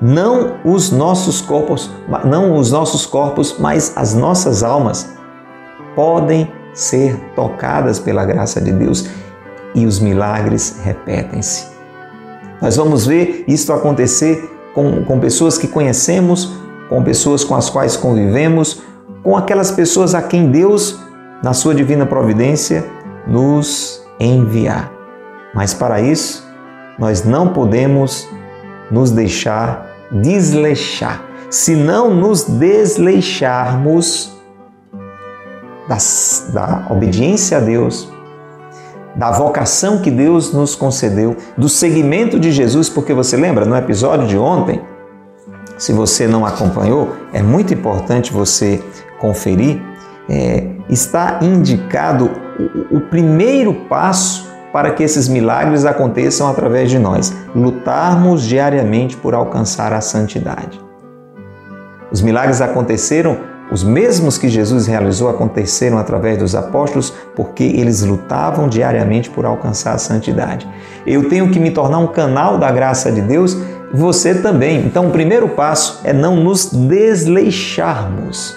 não 0.02 0.56
os 0.64 0.90
nossos 0.90 1.40
corpos, 1.40 1.88
não 2.25 2.56
os 2.56 2.73
nossos 2.73 3.06
corpos, 3.06 3.54
mas 3.56 3.92
as 3.94 4.14
nossas 4.14 4.64
almas 4.64 5.16
podem 5.94 6.50
ser 6.75 7.16
tocadas 7.37 8.00
pela 8.00 8.25
graça 8.25 8.61
de 8.61 8.73
Deus 8.73 9.09
e 9.76 9.87
os 9.87 10.00
milagres 10.00 10.80
repetem-se. 10.82 11.68
Nós 12.61 12.76
vamos 12.76 13.06
ver 13.06 13.44
isto 13.47 13.73
acontecer 13.73 14.50
com, 14.75 15.04
com 15.04 15.21
pessoas 15.21 15.56
que 15.56 15.68
conhecemos, 15.68 16.52
com 16.88 17.00
pessoas 17.04 17.44
com 17.44 17.54
as 17.54 17.71
quais 17.71 17.97
convivemos, 17.97 18.82
com 19.23 19.37
aquelas 19.37 19.71
pessoas 19.71 20.16
a 20.16 20.23
quem 20.23 20.50
Deus, 20.50 20.99
na 21.44 21.52
sua 21.52 21.76
divina 21.76 22.06
providência, 22.06 22.85
nos 23.25 24.02
enviar. 24.18 24.90
Mas 25.54 25.73
para 25.73 26.00
isso, 26.00 26.44
nós 26.99 27.25
não 27.25 27.49
podemos 27.52 28.28
nos 28.90 29.12
deixar 29.12 29.91
desleixar. 30.12 31.23
Se 31.50 31.75
não 31.75 32.14
nos 32.14 32.45
desleixarmos 32.45 34.33
das, 35.88 36.50
da 36.52 36.87
obediência 36.90 37.59
a 37.59 37.61
Deus, 37.61 38.11
da 39.14 39.31
vocação 39.31 40.00
que 40.00 40.11
Deus 40.11 40.52
nos 40.52 40.75
concedeu, 40.75 41.37
do 41.57 41.69
seguimento 41.69 42.38
de 42.40 42.50
Jesus, 42.50 42.88
porque 42.88 43.12
você 43.12 43.37
lembra 43.37 43.64
no 43.64 43.76
episódio 43.76 44.26
de 44.26 44.38
ontem, 44.38 44.81
se 45.76 45.92
você 45.92 46.26
não 46.26 46.47
acompanhou, 46.47 47.12
é 47.33 47.42
muito 47.42 47.75
importante 47.75 48.33
você 48.33 48.83
conferir, 49.19 49.83
é, 50.28 50.66
está 50.88 51.40
indicado 51.42 52.31
o, 52.90 52.99
o 52.99 53.00
primeiro 53.00 53.75
passo 53.88 54.51
para 54.73 54.93
que 54.93 55.02
esses 55.02 55.29
milagres 55.29 55.85
aconteçam 55.85 56.49
através 56.49 56.91
de 56.91 56.99
nós, 56.99 57.33
lutarmos 57.55 58.43
diariamente 58.43 59.17
por 59.17 59.35
alcançar 59.35 59.93
a 59.93 60.00
santidade. 60.00 60.81
Os 62.11 62.21
milagres 62.21 62.61
aconteceram 62.61 63.52
os 63.73 63.83
mesmos 63.83 64.37
que 64.37 64.50
Jesus 64.50 64.87
realizou 64.87 65.31
aconteceram 65.31 65.97
através 65.97 66.37
dos 66.37 66.55
apóstolos 66.55 67.11
porque 67.35 67.64
eles 67.64 68.02
lutavam 68.02 68.69
diariamente 68.69 69.31
por 69.31 69.47
alcançar 69.47 69.95
a 69.95 69.99
santidade. 69.99 70.69
Eu 71.07 71.31
tenho 71.31 71.50
que 71.50 71.59
me 71.59 71.71
tornar 71.71 71.99
um 71.99 72.07
canal 72.07 72.59
da 72.59 72.71
graça 72.71 73.11
de 73.11 73.23
Deus, 73.23 73.57
você 73.91 74.35
também. 74.35 74.85
Então, 74.85 75.09
o 75.09 75.11
primeiro 75.11 75.49
passo 75.49 76.02
é 76.05 76.12
não 76.12 76.37
nos 76.37 76.67
desleixarmos, 76.67 78.55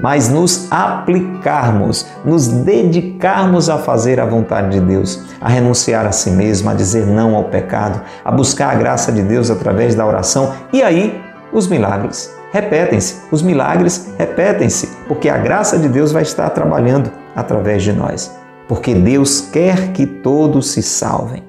mas 0.00 0.28
nos 0.28 0.70
aplicarmos, 0.70 2.06
nos 2.24 2.48
dedicarmos 2.48 3.68
a 3.68 3.78
fazer 3.78 4.20
a 4.20 4.26
vontade 4.26 4.70
de 4.70 4.80
Deus, 4.80 5.22
a 5.40 5.48
renunciar 5.48 6.06
a 6.06 6.12
si 6.12 6.30
mesmo, 6.30 6.70
a 6.70 6.74
dizer 6.74 7.06
não 7.06 7.34
ao 7.34 7.44
pecado, 7.44 8.00
a 8.24 8.30
buscar 8.30 8.72
a 8.72 8.74
graça 8.74 9.10
de 9.12 9.22
Deus 9.22 9.50
através 9.50 9.94
da 9.94 10.06
oração 10.06 10.52
e 10.72 10.82
aí 10.82 11.20
os 11.52 11.68
milagres 11.68 12.34
repetem-se, 12.52 13.16
os 13.30 13.42
milagres 13.42 14.12
repetem-se, 14.18 14.88
porque 15.06 15.28
a 15.28 15.36
graça 15.36 15.78
de 15.78 15.88
Deus 15.88 16.12
vai 16.12 16.22
estar 16.22 16.48
trabalhando 16.50 17.10
através 17.34 17.82
de 17.82 17.92
nós, 17.92 18.34
porque 18.66 18.94
Deus 18.94 19.40
quer 19.40 19.92
que 19.92 20.06
todos 20.06 20.70
se 20.70 20.82
salvem. 20.82 21.44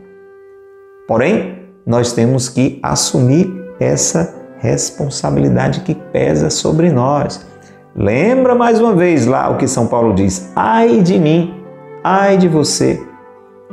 Porém, 1.07 1.59
nós 1.85 2.11
temos 2.11 2.49
que 2.49 2.79
assumir 2.83 3.49
essa 3.79 4.35
responsabilidade 4.59 5.81
que 5.81 5.95
pesa 5.95 6.49
sobre 6.49 6.91
nós. 6.91 7.46
Lembra 7.97 8.53
mais 8.53 8.79
uma 8.79 8.93
vez 8.93 9.25
lá 9.25 9.49
o 9.49 9.57
que 9.57 9.67
São 9.67 9.87
Paulo 9.87 10.13
diz: 10.13 10.51
ai 10.55 11.01
de 11.01 11.17
mim, 11.17 11.55
ai 12.03 12.37
de 12.37 12.47
você, 12.47 13.01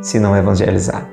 se 0.00 0.18
não 0.18 0.34
evangelizar, 0.34 1.06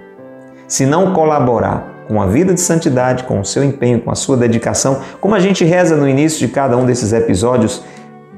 se 0.65 0.85
não 0.85 1.13
colaborar 1.13 2.05
com 2.07 2.21
a 2.21 2.27
vida 2.27 2.53
de 2.53 2.61
santidade, 2.61 3.25
com 3.25 3.41
o 3.41 3.45
seu 3.45 3.65
empenho, 3.65 3.99
com 3.99 4.11
a 4.11 4.15
sua 4.15 4.37
dedicação, 4.37 5.01
como 5.19 5.35
a 5.35 5.39
gente 5.39 5.65
reza 5.65 5.97
no 5.97 6.07
início 6.07 6.39
de 6.39 6.53
cada 6.53 6.77
um 6.77 6.85
desses 6.85 7.11
episódios, 7.11 7.83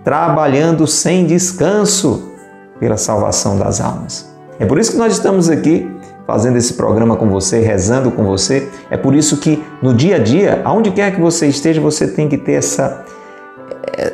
trabalhando 0.03 0.87
sem 0.87 1.27
descanso 1.27 2.31
pela 2.79 2.97
salvação 2.97 3.59
das 3.59 3.79
almas. 3.79 4.35
É 4.59 4.65
por 4.65 4.79
isso 4.79 4.93
que 4.93 4.97
nós 4.97 5.13
estamos 5.13 5.51
aqui 5.51 5.87
fazendo 6.25 6.57
esse 6.57 6.73
programa 6.73 7.15
com 7.15 7.29
você, 7.29 7.59
rezando 7.59 8.09
com 8.09 8.23
você. 8.23 8.69
É 8.89 8.97
por 8.97 9.13
isso 9.13 9.37
que 9.37 9.63
no 9.83 9.93
dia 9.93 10.15
a 10.15 10.19
dia, 10.19 10.61
aonde 10.63 10.89
quer 10.89 11.13
que 11.13 11.21
você 11.21 11.45
esteja, 11.45 11.79
você 11.79 12.07
tem 12.07 12.27
que 12.27 12.37
ter 12.37 12.53
essa 12.53 13.05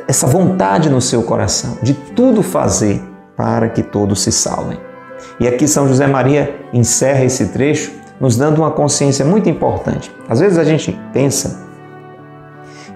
essa 0.06 0.26
vontade 0.26 0.90
no 0.90 1.00
seu 1.00 1.22
coração 1.22 1.78
de 1.82 1.94
tudo 1.94 2.42
fazer 2.42 3.02
para 3.36 3.68
que 3.68 3.82
todos 3.82 4.22
se 4.22 4.30
salvem. 4.30 4.78
E 5.38 5.48
aqui 5.48 5.66
São 5.66 5.88
José 5.88 6.06
Maria 6.06 6.54
encerra 6.72 7.24
esse 7.24 7.46
trecho 7.46 7.92
nos 8.20 8.36
dando 8.36 8.58
uma 8.58 8.70
consciência 8.70 9.24
muito 9.24 9.48
importante. 9.48 10.12
Às 10.28 10.40
vezes 10.40 10.58
a 10.58 10.64
gente 10.64 10.98
pensa 11.12 11.66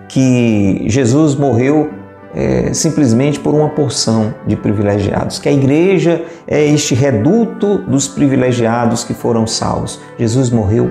que 0.08 0.84
Jesus 0.86 1.34
morreu 1.34 1.90
é, 2.34 2.74
simplesmente 2.74 3.38
por 3.40 3.54
uma 3.54 3.70
porção 3.70 4.34
de 4.46 4.56
privilegiados, 4.56 5.38
que 5.38 5.48
a 5.48 5.52
igreja 5.52 6.24
é 6.46 6.64
este 6.64 6.94
reduto 6.94 7.78
dos 7.78 8.08
privilegiados 8.08 9.04
que 9.04 9.14
foram 9.14 9.46
salvos. 9.46 10.00
Jesus 10.18 10.50
morreu 10.50 10.90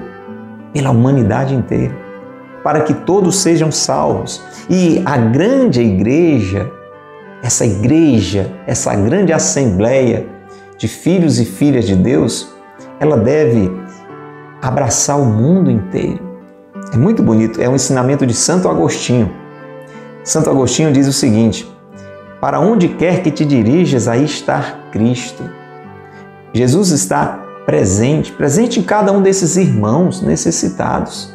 pela 0.73 0.89
humanidade 0.89 1.53
inteira, 1.53 1.95
para 2.63 2.81
que 2.81 2.93
todos 2.93 3.37
sejam 3.37 3.71
salvos. 3.71 4.41
E 4.69 5.01
a 5.05 5.17
grande 5.17 5.81
igreja, 5.81 6.71
essa 7.41 7.65
igreja, 7.65 8.51
essa 8.65 8.95
grande 8.95 9.33
assembleia 9.33 10.25
de 10.77 10.87
filhos 10.87 11.39
e 11.39 11.45
filhas 11.45 11.85
de 11.85 11.95
Deus, 11.95 12.53
ela 12.99 13.17
deve 13.17 13.71
abraçar 14.61 15.19
o 15.19 15.25
mundo 15.25 15.69
inteiro. 15.69 16.19
É 16.93 16.97
muito 16.97 17.21
bonito, 17.21 17.61
é 17.61 17.67
um 17.67 17.75
ensinamento 17.75 18.25
de 18.25 18.33
Santo 18.33 18.69
Agostinho. 18.69 19.31
Santo 20.23 20.49
Agostinho 20.49 20.91
diz 20.91 21.07
o 21.07 21.13
seguinte: 21.13 21.69
Para 22.39 22.59
onde 22.59 22.87
quer 22.87 23.21
que 23.21 23.31
te 23.31 23.43
dirijas, 23.43 24.07
aí 24.07 24.23
está 24.23 24.79
Cristo. 24.91 25.43
Jesus 26.53 26.91
está 26.91 27.43
presente, 27.65 28.31
presente 28.31 28.79
em 28.79 28.83
cada 28.83 29.11
um 29.11 29.21
desses 29.21 29.57
irmãos 29.57 30.21
necessitados. 30.21 31.33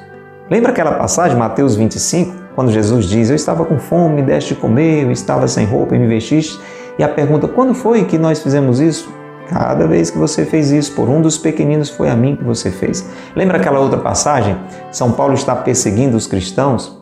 Lembra 0.51 0.71
aquela 0.71 0.93
passagem, 0.93 1.37
Mateus 1.37 1.75
25, 1.77 2.35
quando 2.59 2.73
Jesus 2.73 3.05
diz: 3.05 3.31
Eu 3.31 3.37
estava 3.37 3.65
com 3.65 3.79
fome, 3.79 4.17
me 4.17 4.23
deste 4.23 4.53
de 4.53 4.61
comer, 4.61 5.05
eu 5.05 5.13
estava 5.13 5.47
sem 5.47 5.65
roupa 5.65 5.95
e 5.95 5.99
me 6.01 6.09
vestiste? 6.09 6.59
E 6.99 7.05
a 7.05 7.09
pergunta: 7.09 7.47
Quando 7.47 7.73
foi 7.73 8.05
que 8.05 8.19
nós 8.19 8.43
fizemos 8.43 8.81
isso? 8.81 9.09
Cada 9.49 9.87
vez 9.87 10.11
que 10.11 10.19
você 10.19 10.45
fez 10.45 10.73
isso 10.73 10.93
por 10.93 11.09
um 11.09 11.23
dos 11.23 11.39
pequeninos, 11.39 11.89
foi 11.89 12.11
a 12.11 12.17
mim 12.17 12.35
que 12.35 12.43
você 12.43 12.73
fez. 12.73 13.09
Lembra 13.37 13.59
aquela 13.59 13.79
outra 13.79 14.01
passagem? 14.01 14.57
São 14.91 15.13
Paulo 15.13 15.35
está 15.35 15.55
perseguindo 15.55 16.17
os 16.17 16.27
cristãos 16.27 17.01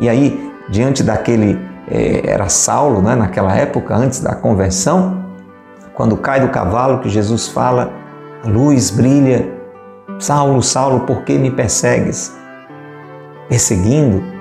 e 0.00 0.06
aí, 0.06 0.52
diante 0.68 1.02
daquele. 1.02 1.58
Eh, 1.90 2.20
era 2.26 2.50
Saulo, 2.50 3.00
né, 3.00 3.16
naquela 3.16 3.56
época, 3.56 3.96
antes 3.96 4.20
da 4.20 4.34
conversão, 4.34 5.24
quando 5.94 6.14
cai 6.14 6.40
do 6.40 6.48
cavalo, 6.48 6.98
que 6.98 7.08
Jesus 7.08 7.48
fala: 7.48 7.90
a 8.44 8.48
luz 8.48 8.90
brilha. 8.90 9.48
Saulo, 10.18 10.62
Saulo, 10.62 11.00
por 11.06 11.22
que 11.22 11.38
me 11.38 11.50
persegues? 11.50 12.36
Perseguindo, 13.48 14.39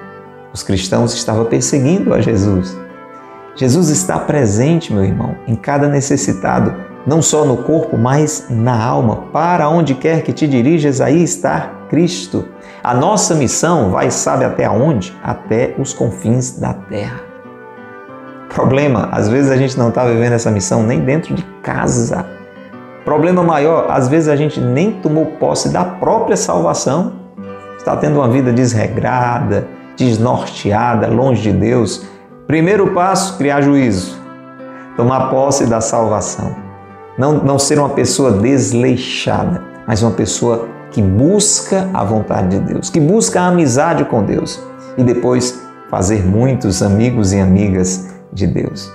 os 0.54 0.64
cristãos 0.64 1.14
estavam 1.14 1.46
perseguindo 1.46 2.14
a 2.14 2.22
Jesus. 2.22 2.78
Jesus 3.56 3.90
está 3.90 4.18
presente, 4.20 4.94
meu 4.94 5.04
irmão, 5.04 5.36
em 5.48 5.56
cada 5.56 5.88
necessitado 5.88 6.74
não 7.06 7.22
só 7.22 7.46
no 7.46 7.58
corpo, 7.58 7.98
mas 7.98 8.48
na 8.50 8.84
alma. 8.84 9.24
Para 9.34 9.70
onde 9.70 9.96
quer 9.96 10.22
que 10.22 10.34
te 10.34 10.48
dirijas, 10.48 11.02
aí 11.02 11.24
está 11.24 11.72
Cristo. 11.90 12.46
A 12.84 12.94
nossa 12.94 13.34
missão 13.34 13.90
vai, 13.90 14.12
sabe 14.12 14.46
até 14.46 14.66
aonde? 14.66 15.18
Até 15.24 15.76
os 15.78 15.94
confins 15.94 16.60
da 16.60 16.74
terra. 16.74 17.22
Problema, 18.50 19.10
às 19.12 19.28
vezes 19.28 19.52
a 19.52 19.58
gente 19.58 19.78
não 19.78 19.90
está 19.90 20.06
vivendo 20.06 20.34
essa 20.34 20.52
missão 20.52 20.84
nem 20.84 21.00
dentro 21.00 21.34
de 21.34 21.44
casa. 21.64 22.26
Problema 23.06 23.44
maior, 23.44 23.88
às 23.90 24.08
vezes 24.08 24.28
a 24.28 24.36
gente 24.36 24.60
nem 24.60 24.92
tomou 24.92 25.26
posse 25.26 25.70
da 25.70 25.84
própria 25.84 26.38
salvação. 26.38 27.14
Está 27.78 27.96
tendo 27.96 28.18
uma 28.18 28.28
vida 28.28 28.52
desregrada, 28.52 29.68
desnorteada, 30.06 31.08
longe 31.08 31.52
de 31.52 31.52
Deus. 31.52 32.06
Primeiro 32.48 32.94
passo, 32.94 33.38
criar 33.38 33.62
juízo. 33.62 34.18
Tomar 34.96 35.30
posse 35.30 35.66
da 35.66 35.82
salvação. 35.82 36.56
Não, 37.18 37.34
não 37.34 37.60
ser 37.60 37.78
uma 37.78 37.90
pessoa 37.90 38.32
desleixada, 38.32 39.62
mas 39.86 40.02
uma 40.02 40.12
pessoa 40.12 40.68
que 40.92 41.02
busca 41.02 41.90
a 41.94 42.04
vontade 42.04 42.58
de 42.58 42.74
Deus, 42.74 42.90
que 42.90 43.00
busca 43.00 43.42
a 43.42 43.48
amizade 43.48 44.06
com 44.06 44.24
Deus 44.24 44.62
e 44.98 45.04
depois 45.04 45.62
fazer 45.90 46.26
muitos 46.26 46.82
amigos 46.82 47.34
e 47.34 47.40
amigas 47.40 48.08
de 48.32 48.48
Deus. 48.48 48.92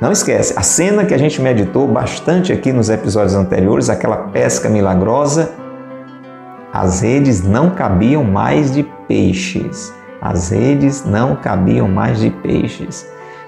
Não 0.00 0.12
esquece, 0.12 0.54
a 0.56 0.62
cena 0.62 1.04
que 1.04 1.12
a 1.12 1.18
gente 1.18 1.40
meditou 1.40 1.88
bastante 1.88 2.52
aqui 2.52 2.72
nos 2.72 2.88
episódios 2.88 3.34
anteriores, 3.34 3.90
aquela 3.90 4.28
pesca 4.28 4.68
milagrosa, 4.68 5.50
as 6.72 7.00
redes 7.00 7.42
não 7.42 7.70
cabiam 7.70 8.22
mais 8.22 8.72
de 8.72 8.84
peixes. 9.08 9.92
As 10.20 10.50
redes 10.50 11.04
não 11.04 11.36
cabiam 11.36 11.88
mais 11.88 12.18
de 12.18 12.30
peixes. 12.30 13.06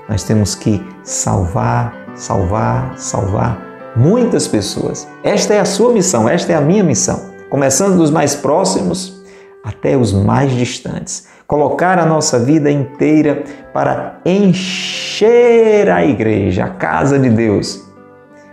Nós 0.09 0.23
temos 0.23 0.55
que 0.55 0.85
salvar, 1.03 1.95
salvar, 2.15 2.95
salvar 2.97 3.71
muitas 3.97 4.47
pessoas. 4.47 5.09
Esta 5.23 5.55
é 5.55 5.61
a 5.61 5.65
sua 5.65 5.93
missão, 5.93 6.29
esta 6.29 6.53
é 6.53 6.57
a 6.57 6.61
minha 6.61 6.85
missão. 6.85 7.31
Começando 7.49 7.97
dos 7.97 8.11
mais 8.11 8.35
próximos 8.35 9.21
até 9.65 9.97
os 9.97 10.13
mais 10.13 10.53
distantes. 10.53 11.29
Colocar 11.47 11.99
a 11.99 12.07
nossa 12.07 12.39
vida 12.39 12.71
inteira 12.71 13.43
para 13.73 14.21
encher 14.25 15.91
a 15.91 16.05
igreja, 16.05 16.65
a 16.65 16.71
casa 16.71 17.19
de 17.19 17.29
Deus. 17.29 17.89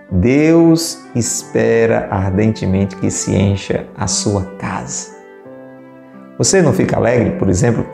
Deus 0.09 0.99
espera 1.13 2.07
ardentemente 2.09 2.95
que 2.95 3.11
se 3.11 3.35
encha 3.35 3.85
a 3.95 4.07
sua 4.07 4.43
casa. 4.57 5.15
Você 6.37 6.61
não 6.61 6.73
fica 6.73 6.95
alegre, 6.97 7.31
por 7.31 7.49
exemplo, 7.49 7.85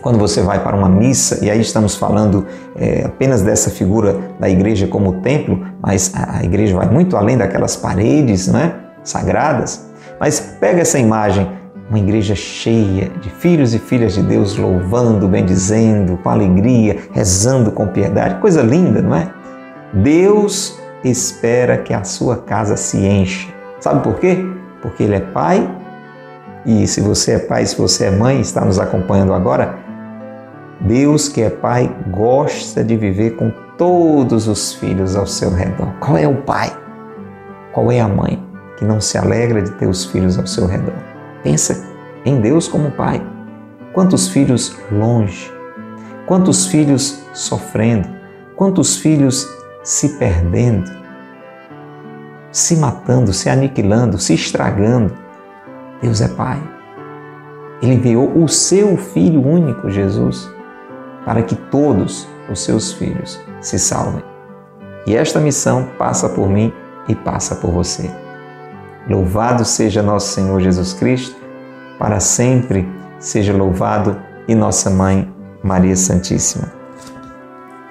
quando 0.00 0.18
você 0.18 0.42
vai 0.42 0.62
para 0.62 0.76
uma 0.76 0.88
missa, 0.88 1.44
e 1.44 1.50
aí 1.50 1.60
estamos 1.60 1.96
falando 1.96 2.46
é, 2.76 3.04
apenas 3.04 3.42
dessa 3.42 3.70
figura 3.70 4.16
da 4.38 4.48
igreja 4.48 4.86
como 4.86 5.20
templo, 5.20 5.66
mas 5.80 6.12
a 6.14 6.42
igreja 6.42 6.76
vai 6.76 6.88
muito 6.88 7.16
além 7.16 7.36
daquelas 7.36 7.76
paredes 7.76 8.48
né, 8.48 8.74
sagradas. 9.02 9.88
Mas 10.18 10.40
pega 10.58 10.80
essa 10.80 10.98
imagem, 10.98 11.50
uma 11.88 11.98
igreja 11.98 12.34
cheia 12.34 13.10
de 13.20 13.30
filhos 13.30 13.74
e 13.74 13.78
filhas 13.78 14.14
de 14.14 14.22
Deus 14.22 14.56
louvando, 14.56 15.28
bendizendo, 15.28 16.18
com 16.18 16.30
alegria, 16.30 16.98
rezando 17.12 17.72
com 17.72 17.86
piedade, 17.86 18.40
coisa 18.40 18.62
linda, 18.62 19.02
não 19.02 19.16
é? 19.16 19.30
Deus 19.92 20.78
espera 21.02 21.78
que 21.78 21.92
a 21.92 22.04
sua 22.04 22.36
casa 22.36 22.76
se 22.76 22.98
encha. 22.98 23.48
Sabe 23.80 24.02
por 24.02 24.18
quê? 24.18 24.44
Porque 24.82 25.02
Ele 25.02 25.16
é 25.16 25.20
Pai 25.20 25.68
e 26.64 26.86
se 26.86 27.00
você 27.00 27.32
é 27.32 27.38
pai, 27.38 27.64
se 27.64 27.76
você 27.76 28.06
é 28.06 28.10
mãe, 28.10 28.40
está 28.40 28.64
nos 28.64 28.78
acompanhando 28.78 29.32
agora, 29.32 29.78
Deus 30.80 31.28
que 31.28 31.42
é 31.42 31.50
pai 31.50 31.94
gosta 32.08 32.82
de 32.82 32.96
viver 32.96 33.36
com 33.36 33.52
todos 33.76 34.48
os 34.48 34.72
filhos 34.74 35.14
ao 35.14 35.26
seu 35.26 35.50
redor. 35.50 35.92
Qual 36.00 36.16
é 36.16 36.26
o 36.26 36.36
pai? 36.42 36.72
Qual 37.72 37.92
é 37.92 38.00
a 38.00 38.08
mãe 38.08 38.42
que 38.78 38.84
não 38.84 39.00
se 39.00 39.18
alegra 39.18 39.60
de 39.60 39.70
ter 39.72 39.86
os 39.86 40.06
filhos 40.06 40.38
ao 40.38 40.46
seu 40.46 40.66
redor? 40.66 40.96
Pensa 41.42 41.86
em 42.24 42.40
Deus 42.40 42.66
como 42.66 42.90
pai. 42.92 43.22
Quantos 43.92 44.28
filhos 44.28 44.76
longe? 44.90 45.52
Quantos 46.26 46.66
filhos 46.66 47.22
sofrendo? 47.34 48.08
Quantos 48.56 48.96
filhos 48.96 49.48
se 49.82 50.18
perdendo? 50.18 50.90
Se 52.50 52.76
matando, 52.76 53.32
se 53.32 53.48
aniquilando, 53.48 54.18
se 54.18 54.34
estragando? 54.34 55.12
Deus 56.00 56.20
é 56.20 56.28
pai. 56.28 56.60
Ele 57.82 57.94
enviou 57.94 58.42
o 58.42 58.48
seu 58.48 58.96
Filho 58.96 59.46
único, 59.46 59.90
Jesus, 59.90 60.50
para 61.24 61.42
que 61.42 61.54
todos 61.54 62.28
os 62.50 62.60
seus 62.60 62.92
filhos 62.92 63.40
se 63.60 63.78
salvem. 63.78 64.22
E 65.06 65.16
esta 65.16 65.40
missão 65.40 65.88
passa 65.98 66.28
por 66.28 66.48
mim 66.48 66.72
e 67.08 67.14
passa 67.14 67.54
por 67.56 67.70
você. 67.70 68.10
Louvado 69.08 69.64
seja 69.64 70.02
nosso 70.02 70.34
Senhor 70.34 70.60
Jesus 70.60 70.92
Cristo, 70.92 71.36
para 71.98 72.20
sempre 72.20 72.88
seja 73.18 73.52
louvado 73.52 74.16
e 74.46 74.54
nossa 74.54 74.90
mãe 74.90 75.32
Maria 75.62 75.96
Santíssima. 75.96 76.72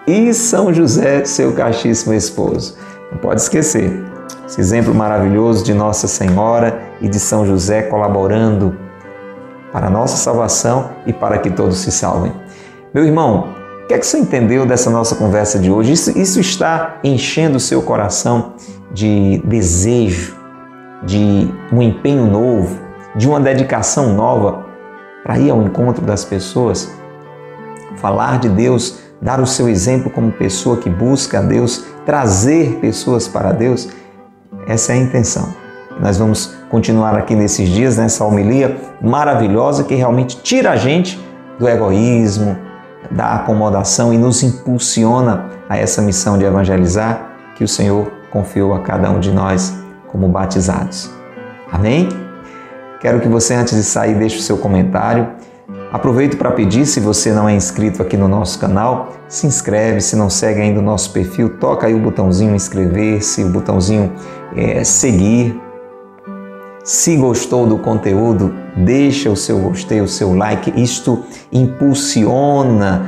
E 0.08 0.34
São 0.34 0.74
José, 0.74 1.24
seu 1.26 1.54
castíssimo 1.54 2.13
esposo. 2.13 2.78
Não 3.12 3.18
pode 3.20 3.42
esquecer, 3.42 3.92
esse 4.48 4.60
exemplo 4.60 4.94
maravilhoso 4.94 5.63
de 5.63 5.74
Nossa 5.74 6.08
Senhora 6.08 6.82
e 7.00 7.08
de 7.08 7.20
São 7.20 7.46
José 7.46 7.84
colaborando 7.84 8.76
para 9.72 9.88
a 9.88 9.89
nossa 9.89 10.18
salvação 10.18 10.89
e 11.06 11.13
para 11.13 11.38
que 11.38 11.52
todos 11.52 11.78
se 11.78 11.92
salvem. 11.92 12.34
Meu 12.91 13.06
irmão, 13.06 13.49
o 13.84 13.88
que 13.88 13.93
é 13.93 13.99
que 13.99 14.06
você 14.06 14.17
entendeu 14.17 14.65
dessa 14.65 14.89
nossa 14.89 15.15
conversa 15.15 15.60
de 15.60 15.69
hoje? 15.69 15.91
Isso, 15.91 16.17
isso 16.17 16.39
está 16.39 16.97
enchendo 17.04 17.58
o 17.58 17.60
seu 17.60 17.84
coração 17.84 18.54
de 18.91 19.39
desejo, 19.45 20.36
de 21.04 21.47
um 21.71 21.84
empenho 21.84 22.25
novo, 22.25 22.80
de 23.15 23.30
uma 23.30 23.39
dedicação 23.39 24.13
nova 24.15 24.65
para 25.23 25.38
ir 25.38 25.52
ao 25.52 25.62
encontro 25.62 26.04
das 26.04 26.25
pessoas, 26.25 26.91
falar 27.97 28.39
de 28.39 28.49
Deus, 28.49 28.97
dar 29.21 29.39
o 29.39 29.45
seu 29.45 29.69
exemplo 29.69 30.10
como 30.10 30.32
pessoa 30.32 30.78
que 30.78 30.89
busca 30.89 31.38
a 31.38 31.41
Deus, 31.43 31.86
trazer 32.08 32.80
pessoas 32.80 33.28
para 33.28 33.52
Deus. 33.52 33.88
Essa 34.67 34.93
é 34.93 34.95
a 34.95 34.99
intenção. 34.99 35.54
Nós 35.99 36.17
vamos 36.17 36.56
continuar 36.71 37.15
aqui 37.15 37.36
nesses 37.36 37.69
dias, 37.69 37.97
nessa 37.97 38.25
homilia 38.25 38.75
maravilhosa 38.99 39.84
que 39.84 39.93
realmente 39.93 40.41
tira 40.41 40.71
a 40.71 40.75
gente 40.75 41.23
do 41.60 41.67
egoísmo, 41.69 42.68
da 43.12 43.36
acomodação 43.36 44.13
e 44.13 44.17
nos 44.17 44.43
impulsiona 44.43 45.48
a 45.67 45.78
essa 45.78 46.02
missão 46.02 46.38
de 46.38 46.45
evangelizar 46.45 47.30
que 47.56 47.63
o 47.63 47.67
Senhor 47.67 48.12
confiou 48.32 48.74
a 48.74 48.80
cada 48.80 49.10
um 49.10 49.19
de 49.19 49.32
nós 49.32 49.74
como 50.08 50.28
batizados. 50.28 51.10
Amém? 51.72 52.10
Quero 53.00 53.19
que 53.19 53.28
você, 53.28 53.54
antes 53.54 53.76
de 53.76 53.84
sair, 53.84 54.15
deixe 54.15 54.38
o 54.38 54.41
seu 54.41 54.58
comentário. 54.58 55.28
Aproveito 55.91 56.38
para 56.38 56.52
pedir, 56.52 56.86
se 56.86 57.00
você 57.00 57.32
não 57.32 57.48
é 57.48 57.54
inscrito 57.54 58.02
aqui 58.02 58.17
no 58.17 58.28
nosso 58.28 58.60
canal, 58.60 59.13
se 59.28 59.48
inscreve, 59.48 60.02
se 60.02 60.15
não 60.15 60.30
segue 60.30 60.62
ainda 60.62 60.80
o 60.80 60.84
nosso 60.84 61.12
perfil, 61.12 61.58
toca 61.58 61.88
aí 61.88 61.95
o 61.95 62.00
botãozinho 62.00 62.56
inscrever-se, 62.56 63.43
o 63.43 63.50
botãozinho 63.50 64.12
é, 64.56 64.84
seguir. 64.84 65.60
Se 66.84 67.15
gostou 67.18 67.68
do 67.68 67.78
conteúdo, 67.78 68.54
deixa 68.76 69.30
o 69.30 69.36
seu 69.36 69.60
gostei, 69.60 70.02
o 70.02 70.08
seu 70.08 70.34
like. 70.34 70.74
Isto 70.82 71.24
impulsiona 71.52 73.06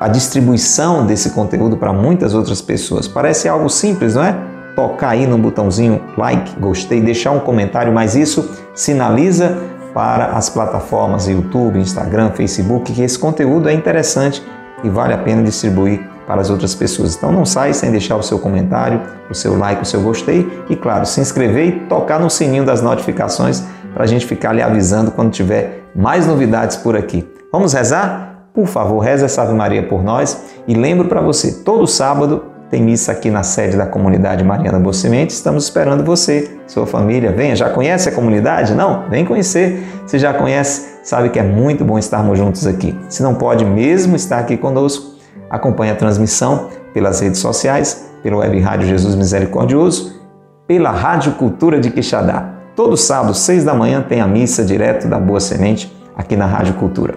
a 0.00 0.08
distribuição 0.08 1.04
desse 1.04 1.30
conteúdo 1.30 1.76
para 1.76 1.92
muitas 1.92 2.34
outras 2.34 2.62
pessoas. 2.62 3.08
Parece 3.08 3.48
algo 3.48 3.68
simples, 3.68 4.14
não 4.14 4.24
é? 4.24 4.36
Tocar 4.76 5.10
aí 5.10 5.26
no 5.26 5.36
botãozinho 5.36 6.00
like, 6.16 6.58
gostei, 6.60 7.00
deixar 7.00 7.32
um 7.32 7.40
comentário, 7.40 7.92
mas 7.92 8.14
isso 8.14 8.48
sinaliza 8.74 9.58
para 9.92 10.26
as 10.26 10.48
plataformas 10.48 11.26
YouTube, 11.26 11.80
Instagram, 11.80 12.30
Facebook 12.30 12.92
que 12.92 13.02
esse 13.02 13.18
conteúdo 13.18 13.68
é 13.68 13.72
interessante 13.72 14.42
e 14.84 14.88
vale 14.88 15.12
a 15.12 15.18
pena 15.18 15.42
distribuir 15.42 16.17
para 16.28 16.42
as 16.42 16.50
outras 16.50 16.74
pessoas. 16.74 17.16
Então 17.16 17.32
não 17.32 17.46
sai 17.46 17.72
sem 17.72 17.90
deixar 17.90 18.16
o 18.16 18.22
seu 18.22 18.38
comentário, 18.38 19.00
o 19.30 19.34
seu 19.34 19.56
like, 19.56 19.80
o 19.80 19.86
seu 19.86 20.02
gostei 20.02 20.46
e, 20.68 20.76
claro, 20.76 21.06
se 21.06 21.22
inscrever 21.22 21.66
e 21.66 21.72
tocar 21.86 22.20
no 22.20 22.28
sininho 22.28 22.66
das 22.66 22.82
notificações 22.82 23.64
para 23.94 24.04
a 24.04 24.06
gente 24.06 24.26
ficar 24.26 24.52
lhe 24.52 24.60
avisando 24.60 25.10
quando 25.10 25.30
tiver 25.30 25.84
mais 25.96 26.26
novidades 26.26 26.76
por 26.76 26.94
aqui. 26.94 27.26
Vamos 27.50 27.72
rezar? 27.72 28.50
Por 28.52 28.66
favor, 28.66 28.98
reza 28.98 29.24
essa 29.24 29.40
Ave 29.40 29.54
Maria 29.54 29.82
por 29.82 30.04
nós 30.04 30.42
e 30.66 30.74
lembro 30.74 31.08
para 31.08 31.22
você, 31.22 31.62
todo 31.64 31.86
sábado 31.86 32.42
tem 32.70 32.82
missa 32.82 33.12
aqui 33.12 33.30
na 33.30 33.42
sede 33.42 33.78
da 33.78 33.86
comunidade 33.86 34.44
Mariana 34.44 34.78
Boa 34.78 34.92
Semente. 34.92 35.32
Estamos 35.32 35.64
esperando 35.64 36.04
você, 36.04 36.58
sua 36.66 36.86
família. 36.86 37.32
Venha, 37.32 37.56
já 37.56 37.70
conhece 37.70 38.10
a 38.10 38.12
comunidade? 38.12 38.74
Não? 38.74 39.08
Vem 39.08 39.24
conhecer. 39.24 39.82
Se 40.06 40.18
já 40.18 40.34
conhece, 40.34 40.98
sabe 41.02 41.30
que 41.30 41.38
é 41.38 41.42
muito 41.42 41.82
bom 41.82 41.98
estarmos 41.98 42.38
juntos 42.38 42.66
aqui. 42.66 42.94
Se 43.08 43.22
não 43.22 43.34
pode 43.34 43.64
mesmo 43.64 44.16
estar 44.16 44.38
aqui 44.40 44.58
conosco, 44.58 45.17
Acompanhe 45.50 45.92
a 45.92 45.96
transmissão 45.96 46.68
pelas 46.92 47.20
redes 47.20 47.40
sociais, 47.40 48.10
pelo 48.22 48.38
Web 48.38 48.58
Rádio 48.60 48.88
Jesus 48.88 49.14
Misericordioso, 49.14 50.20
pela 50.66 50.90
Rádio 50.90 51.32
Cultura 51.32 51.80
de 51.80 51.90
Quixadá. 51.90 52.54
Todo 52.76 52.96
sábado, 52.96 53.34
seis 53.34 53.64
da 53.64 53.74
manhã, 53.74 54.02
tem 54.02 54.20
a 54.20 54.26
missa 54.26 54.64
direto 54.64 55.08
da 55.08 55.18
Boa 55.18 55.40
Semente 55.40 55.92
aqui 56.16 56.36
na 56.36 56.46
Rádio 56.46 56.74
Cultura. 56.74 57.14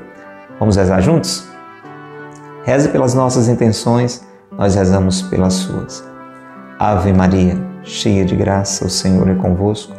Vamos 0.59 0.75
rezar 0.75 1.01
juntos? 1.01 1.47
Reze 2.63 2.89
pelas 2.89 3.13
nossas 3.13 3.47
intenções, 3.47 4.25
nós 4.57 4.75
rezamos 4.75 5.21
pelas 5.23 5.53
suas. 5.53 6.03
Ave 6.79 7.11
Maria, 7.11 7.57
cheia 7.83 8.23
de 8.23 8.35
graça, 8.35 8.85
o 8.85 8.89
Senhor 8.89 9.27
é 9.27 9.35
convosco. 9.35 9.93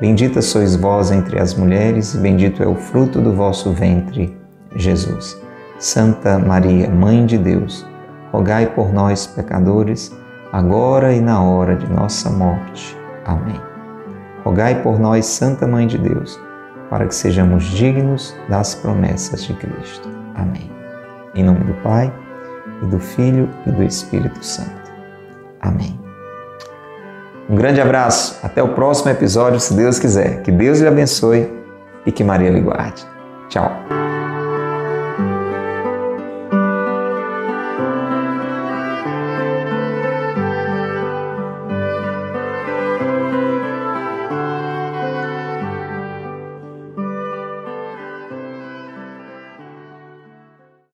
Bendita 0.00 0.40
sois 0.40 0.76
vós 0.76 1.10
entre 1.10 1.40
as 1.40 1.54
mulheres, 1.54 2.14
e 2.14 2.18
bendito 2.18 2.62
é 2.62 2.66
o 2.66 2.74
fruto 2.74 3.20
do 3.20 3.32
vosso 3.32 3.72
ventre, 3.72 4.36
Jesus. 4.76 5.47
Santa 5.78 6.38
Maria, 6.38 6.90
Mãe 6.90 7.24
de 7.24 7.38
Deus, 7.38 7.86
rogai 8.32 8.66
por 8.66 8.92
nós, 8.92 9.26
pecadores, 9.26 10.16
agora 10.52 11.12
e 11.12 11.20
na 11.20 11.42
hora 11.42 11.76
de 11.76 11.90
nossa 11.92 12.30
morte. 12.30 12.96
Amém. 13.24 13.60
Rogai 14.44 14.82
por 14.82 14.98
nós, 14.98 15.26
Santa 15.26 15.66
Mãe 15.66 15.86
de 15.86 15.98
Deus, 15.98 16.40
para 16.90 17.06
que 17.06 17.14
sejamos 17.14 17.64
dignos 17.64 18.34
das 18.48 18.74
promessas 18.74 19.44
de 19.44 19.54
Cristo. 19.54 20.08
Amém. 20.34 20.70
Em 21.34 21.44
nome 21.44 21.60
do 21.60 21.74
Pai, 21.82 22.12
e 22.82 22.86
do 22.86 22.98
Filho 22.98 23.48
e 23.66 23.70
do 23.70 23.82
Espírito 23.82 24.44
Santo. 24.44 24.90
Amém. 25.60 25.98
Um 27.48 27.56
grande 27.56 27.80
abraço, 27.80 28.38
até 28.42 28.62
o 28.62 28.74
próximo 28.74 29.10
episódio, 29.10 29.58
se 29.58 29.74
Deus 29.74 29.98
quiser. 29.98 30.42
Que 30.42 30.52
Deus 30.52 30.80
lhe 30.80 30.86
abençoe 30.86 31.50
e 32.04 32.12
que 32.12 32.22
Maria 32.22 32.50
lhe 32.50 32.60
guarde. 32.60 33.06
Tchau. 33.48 34.07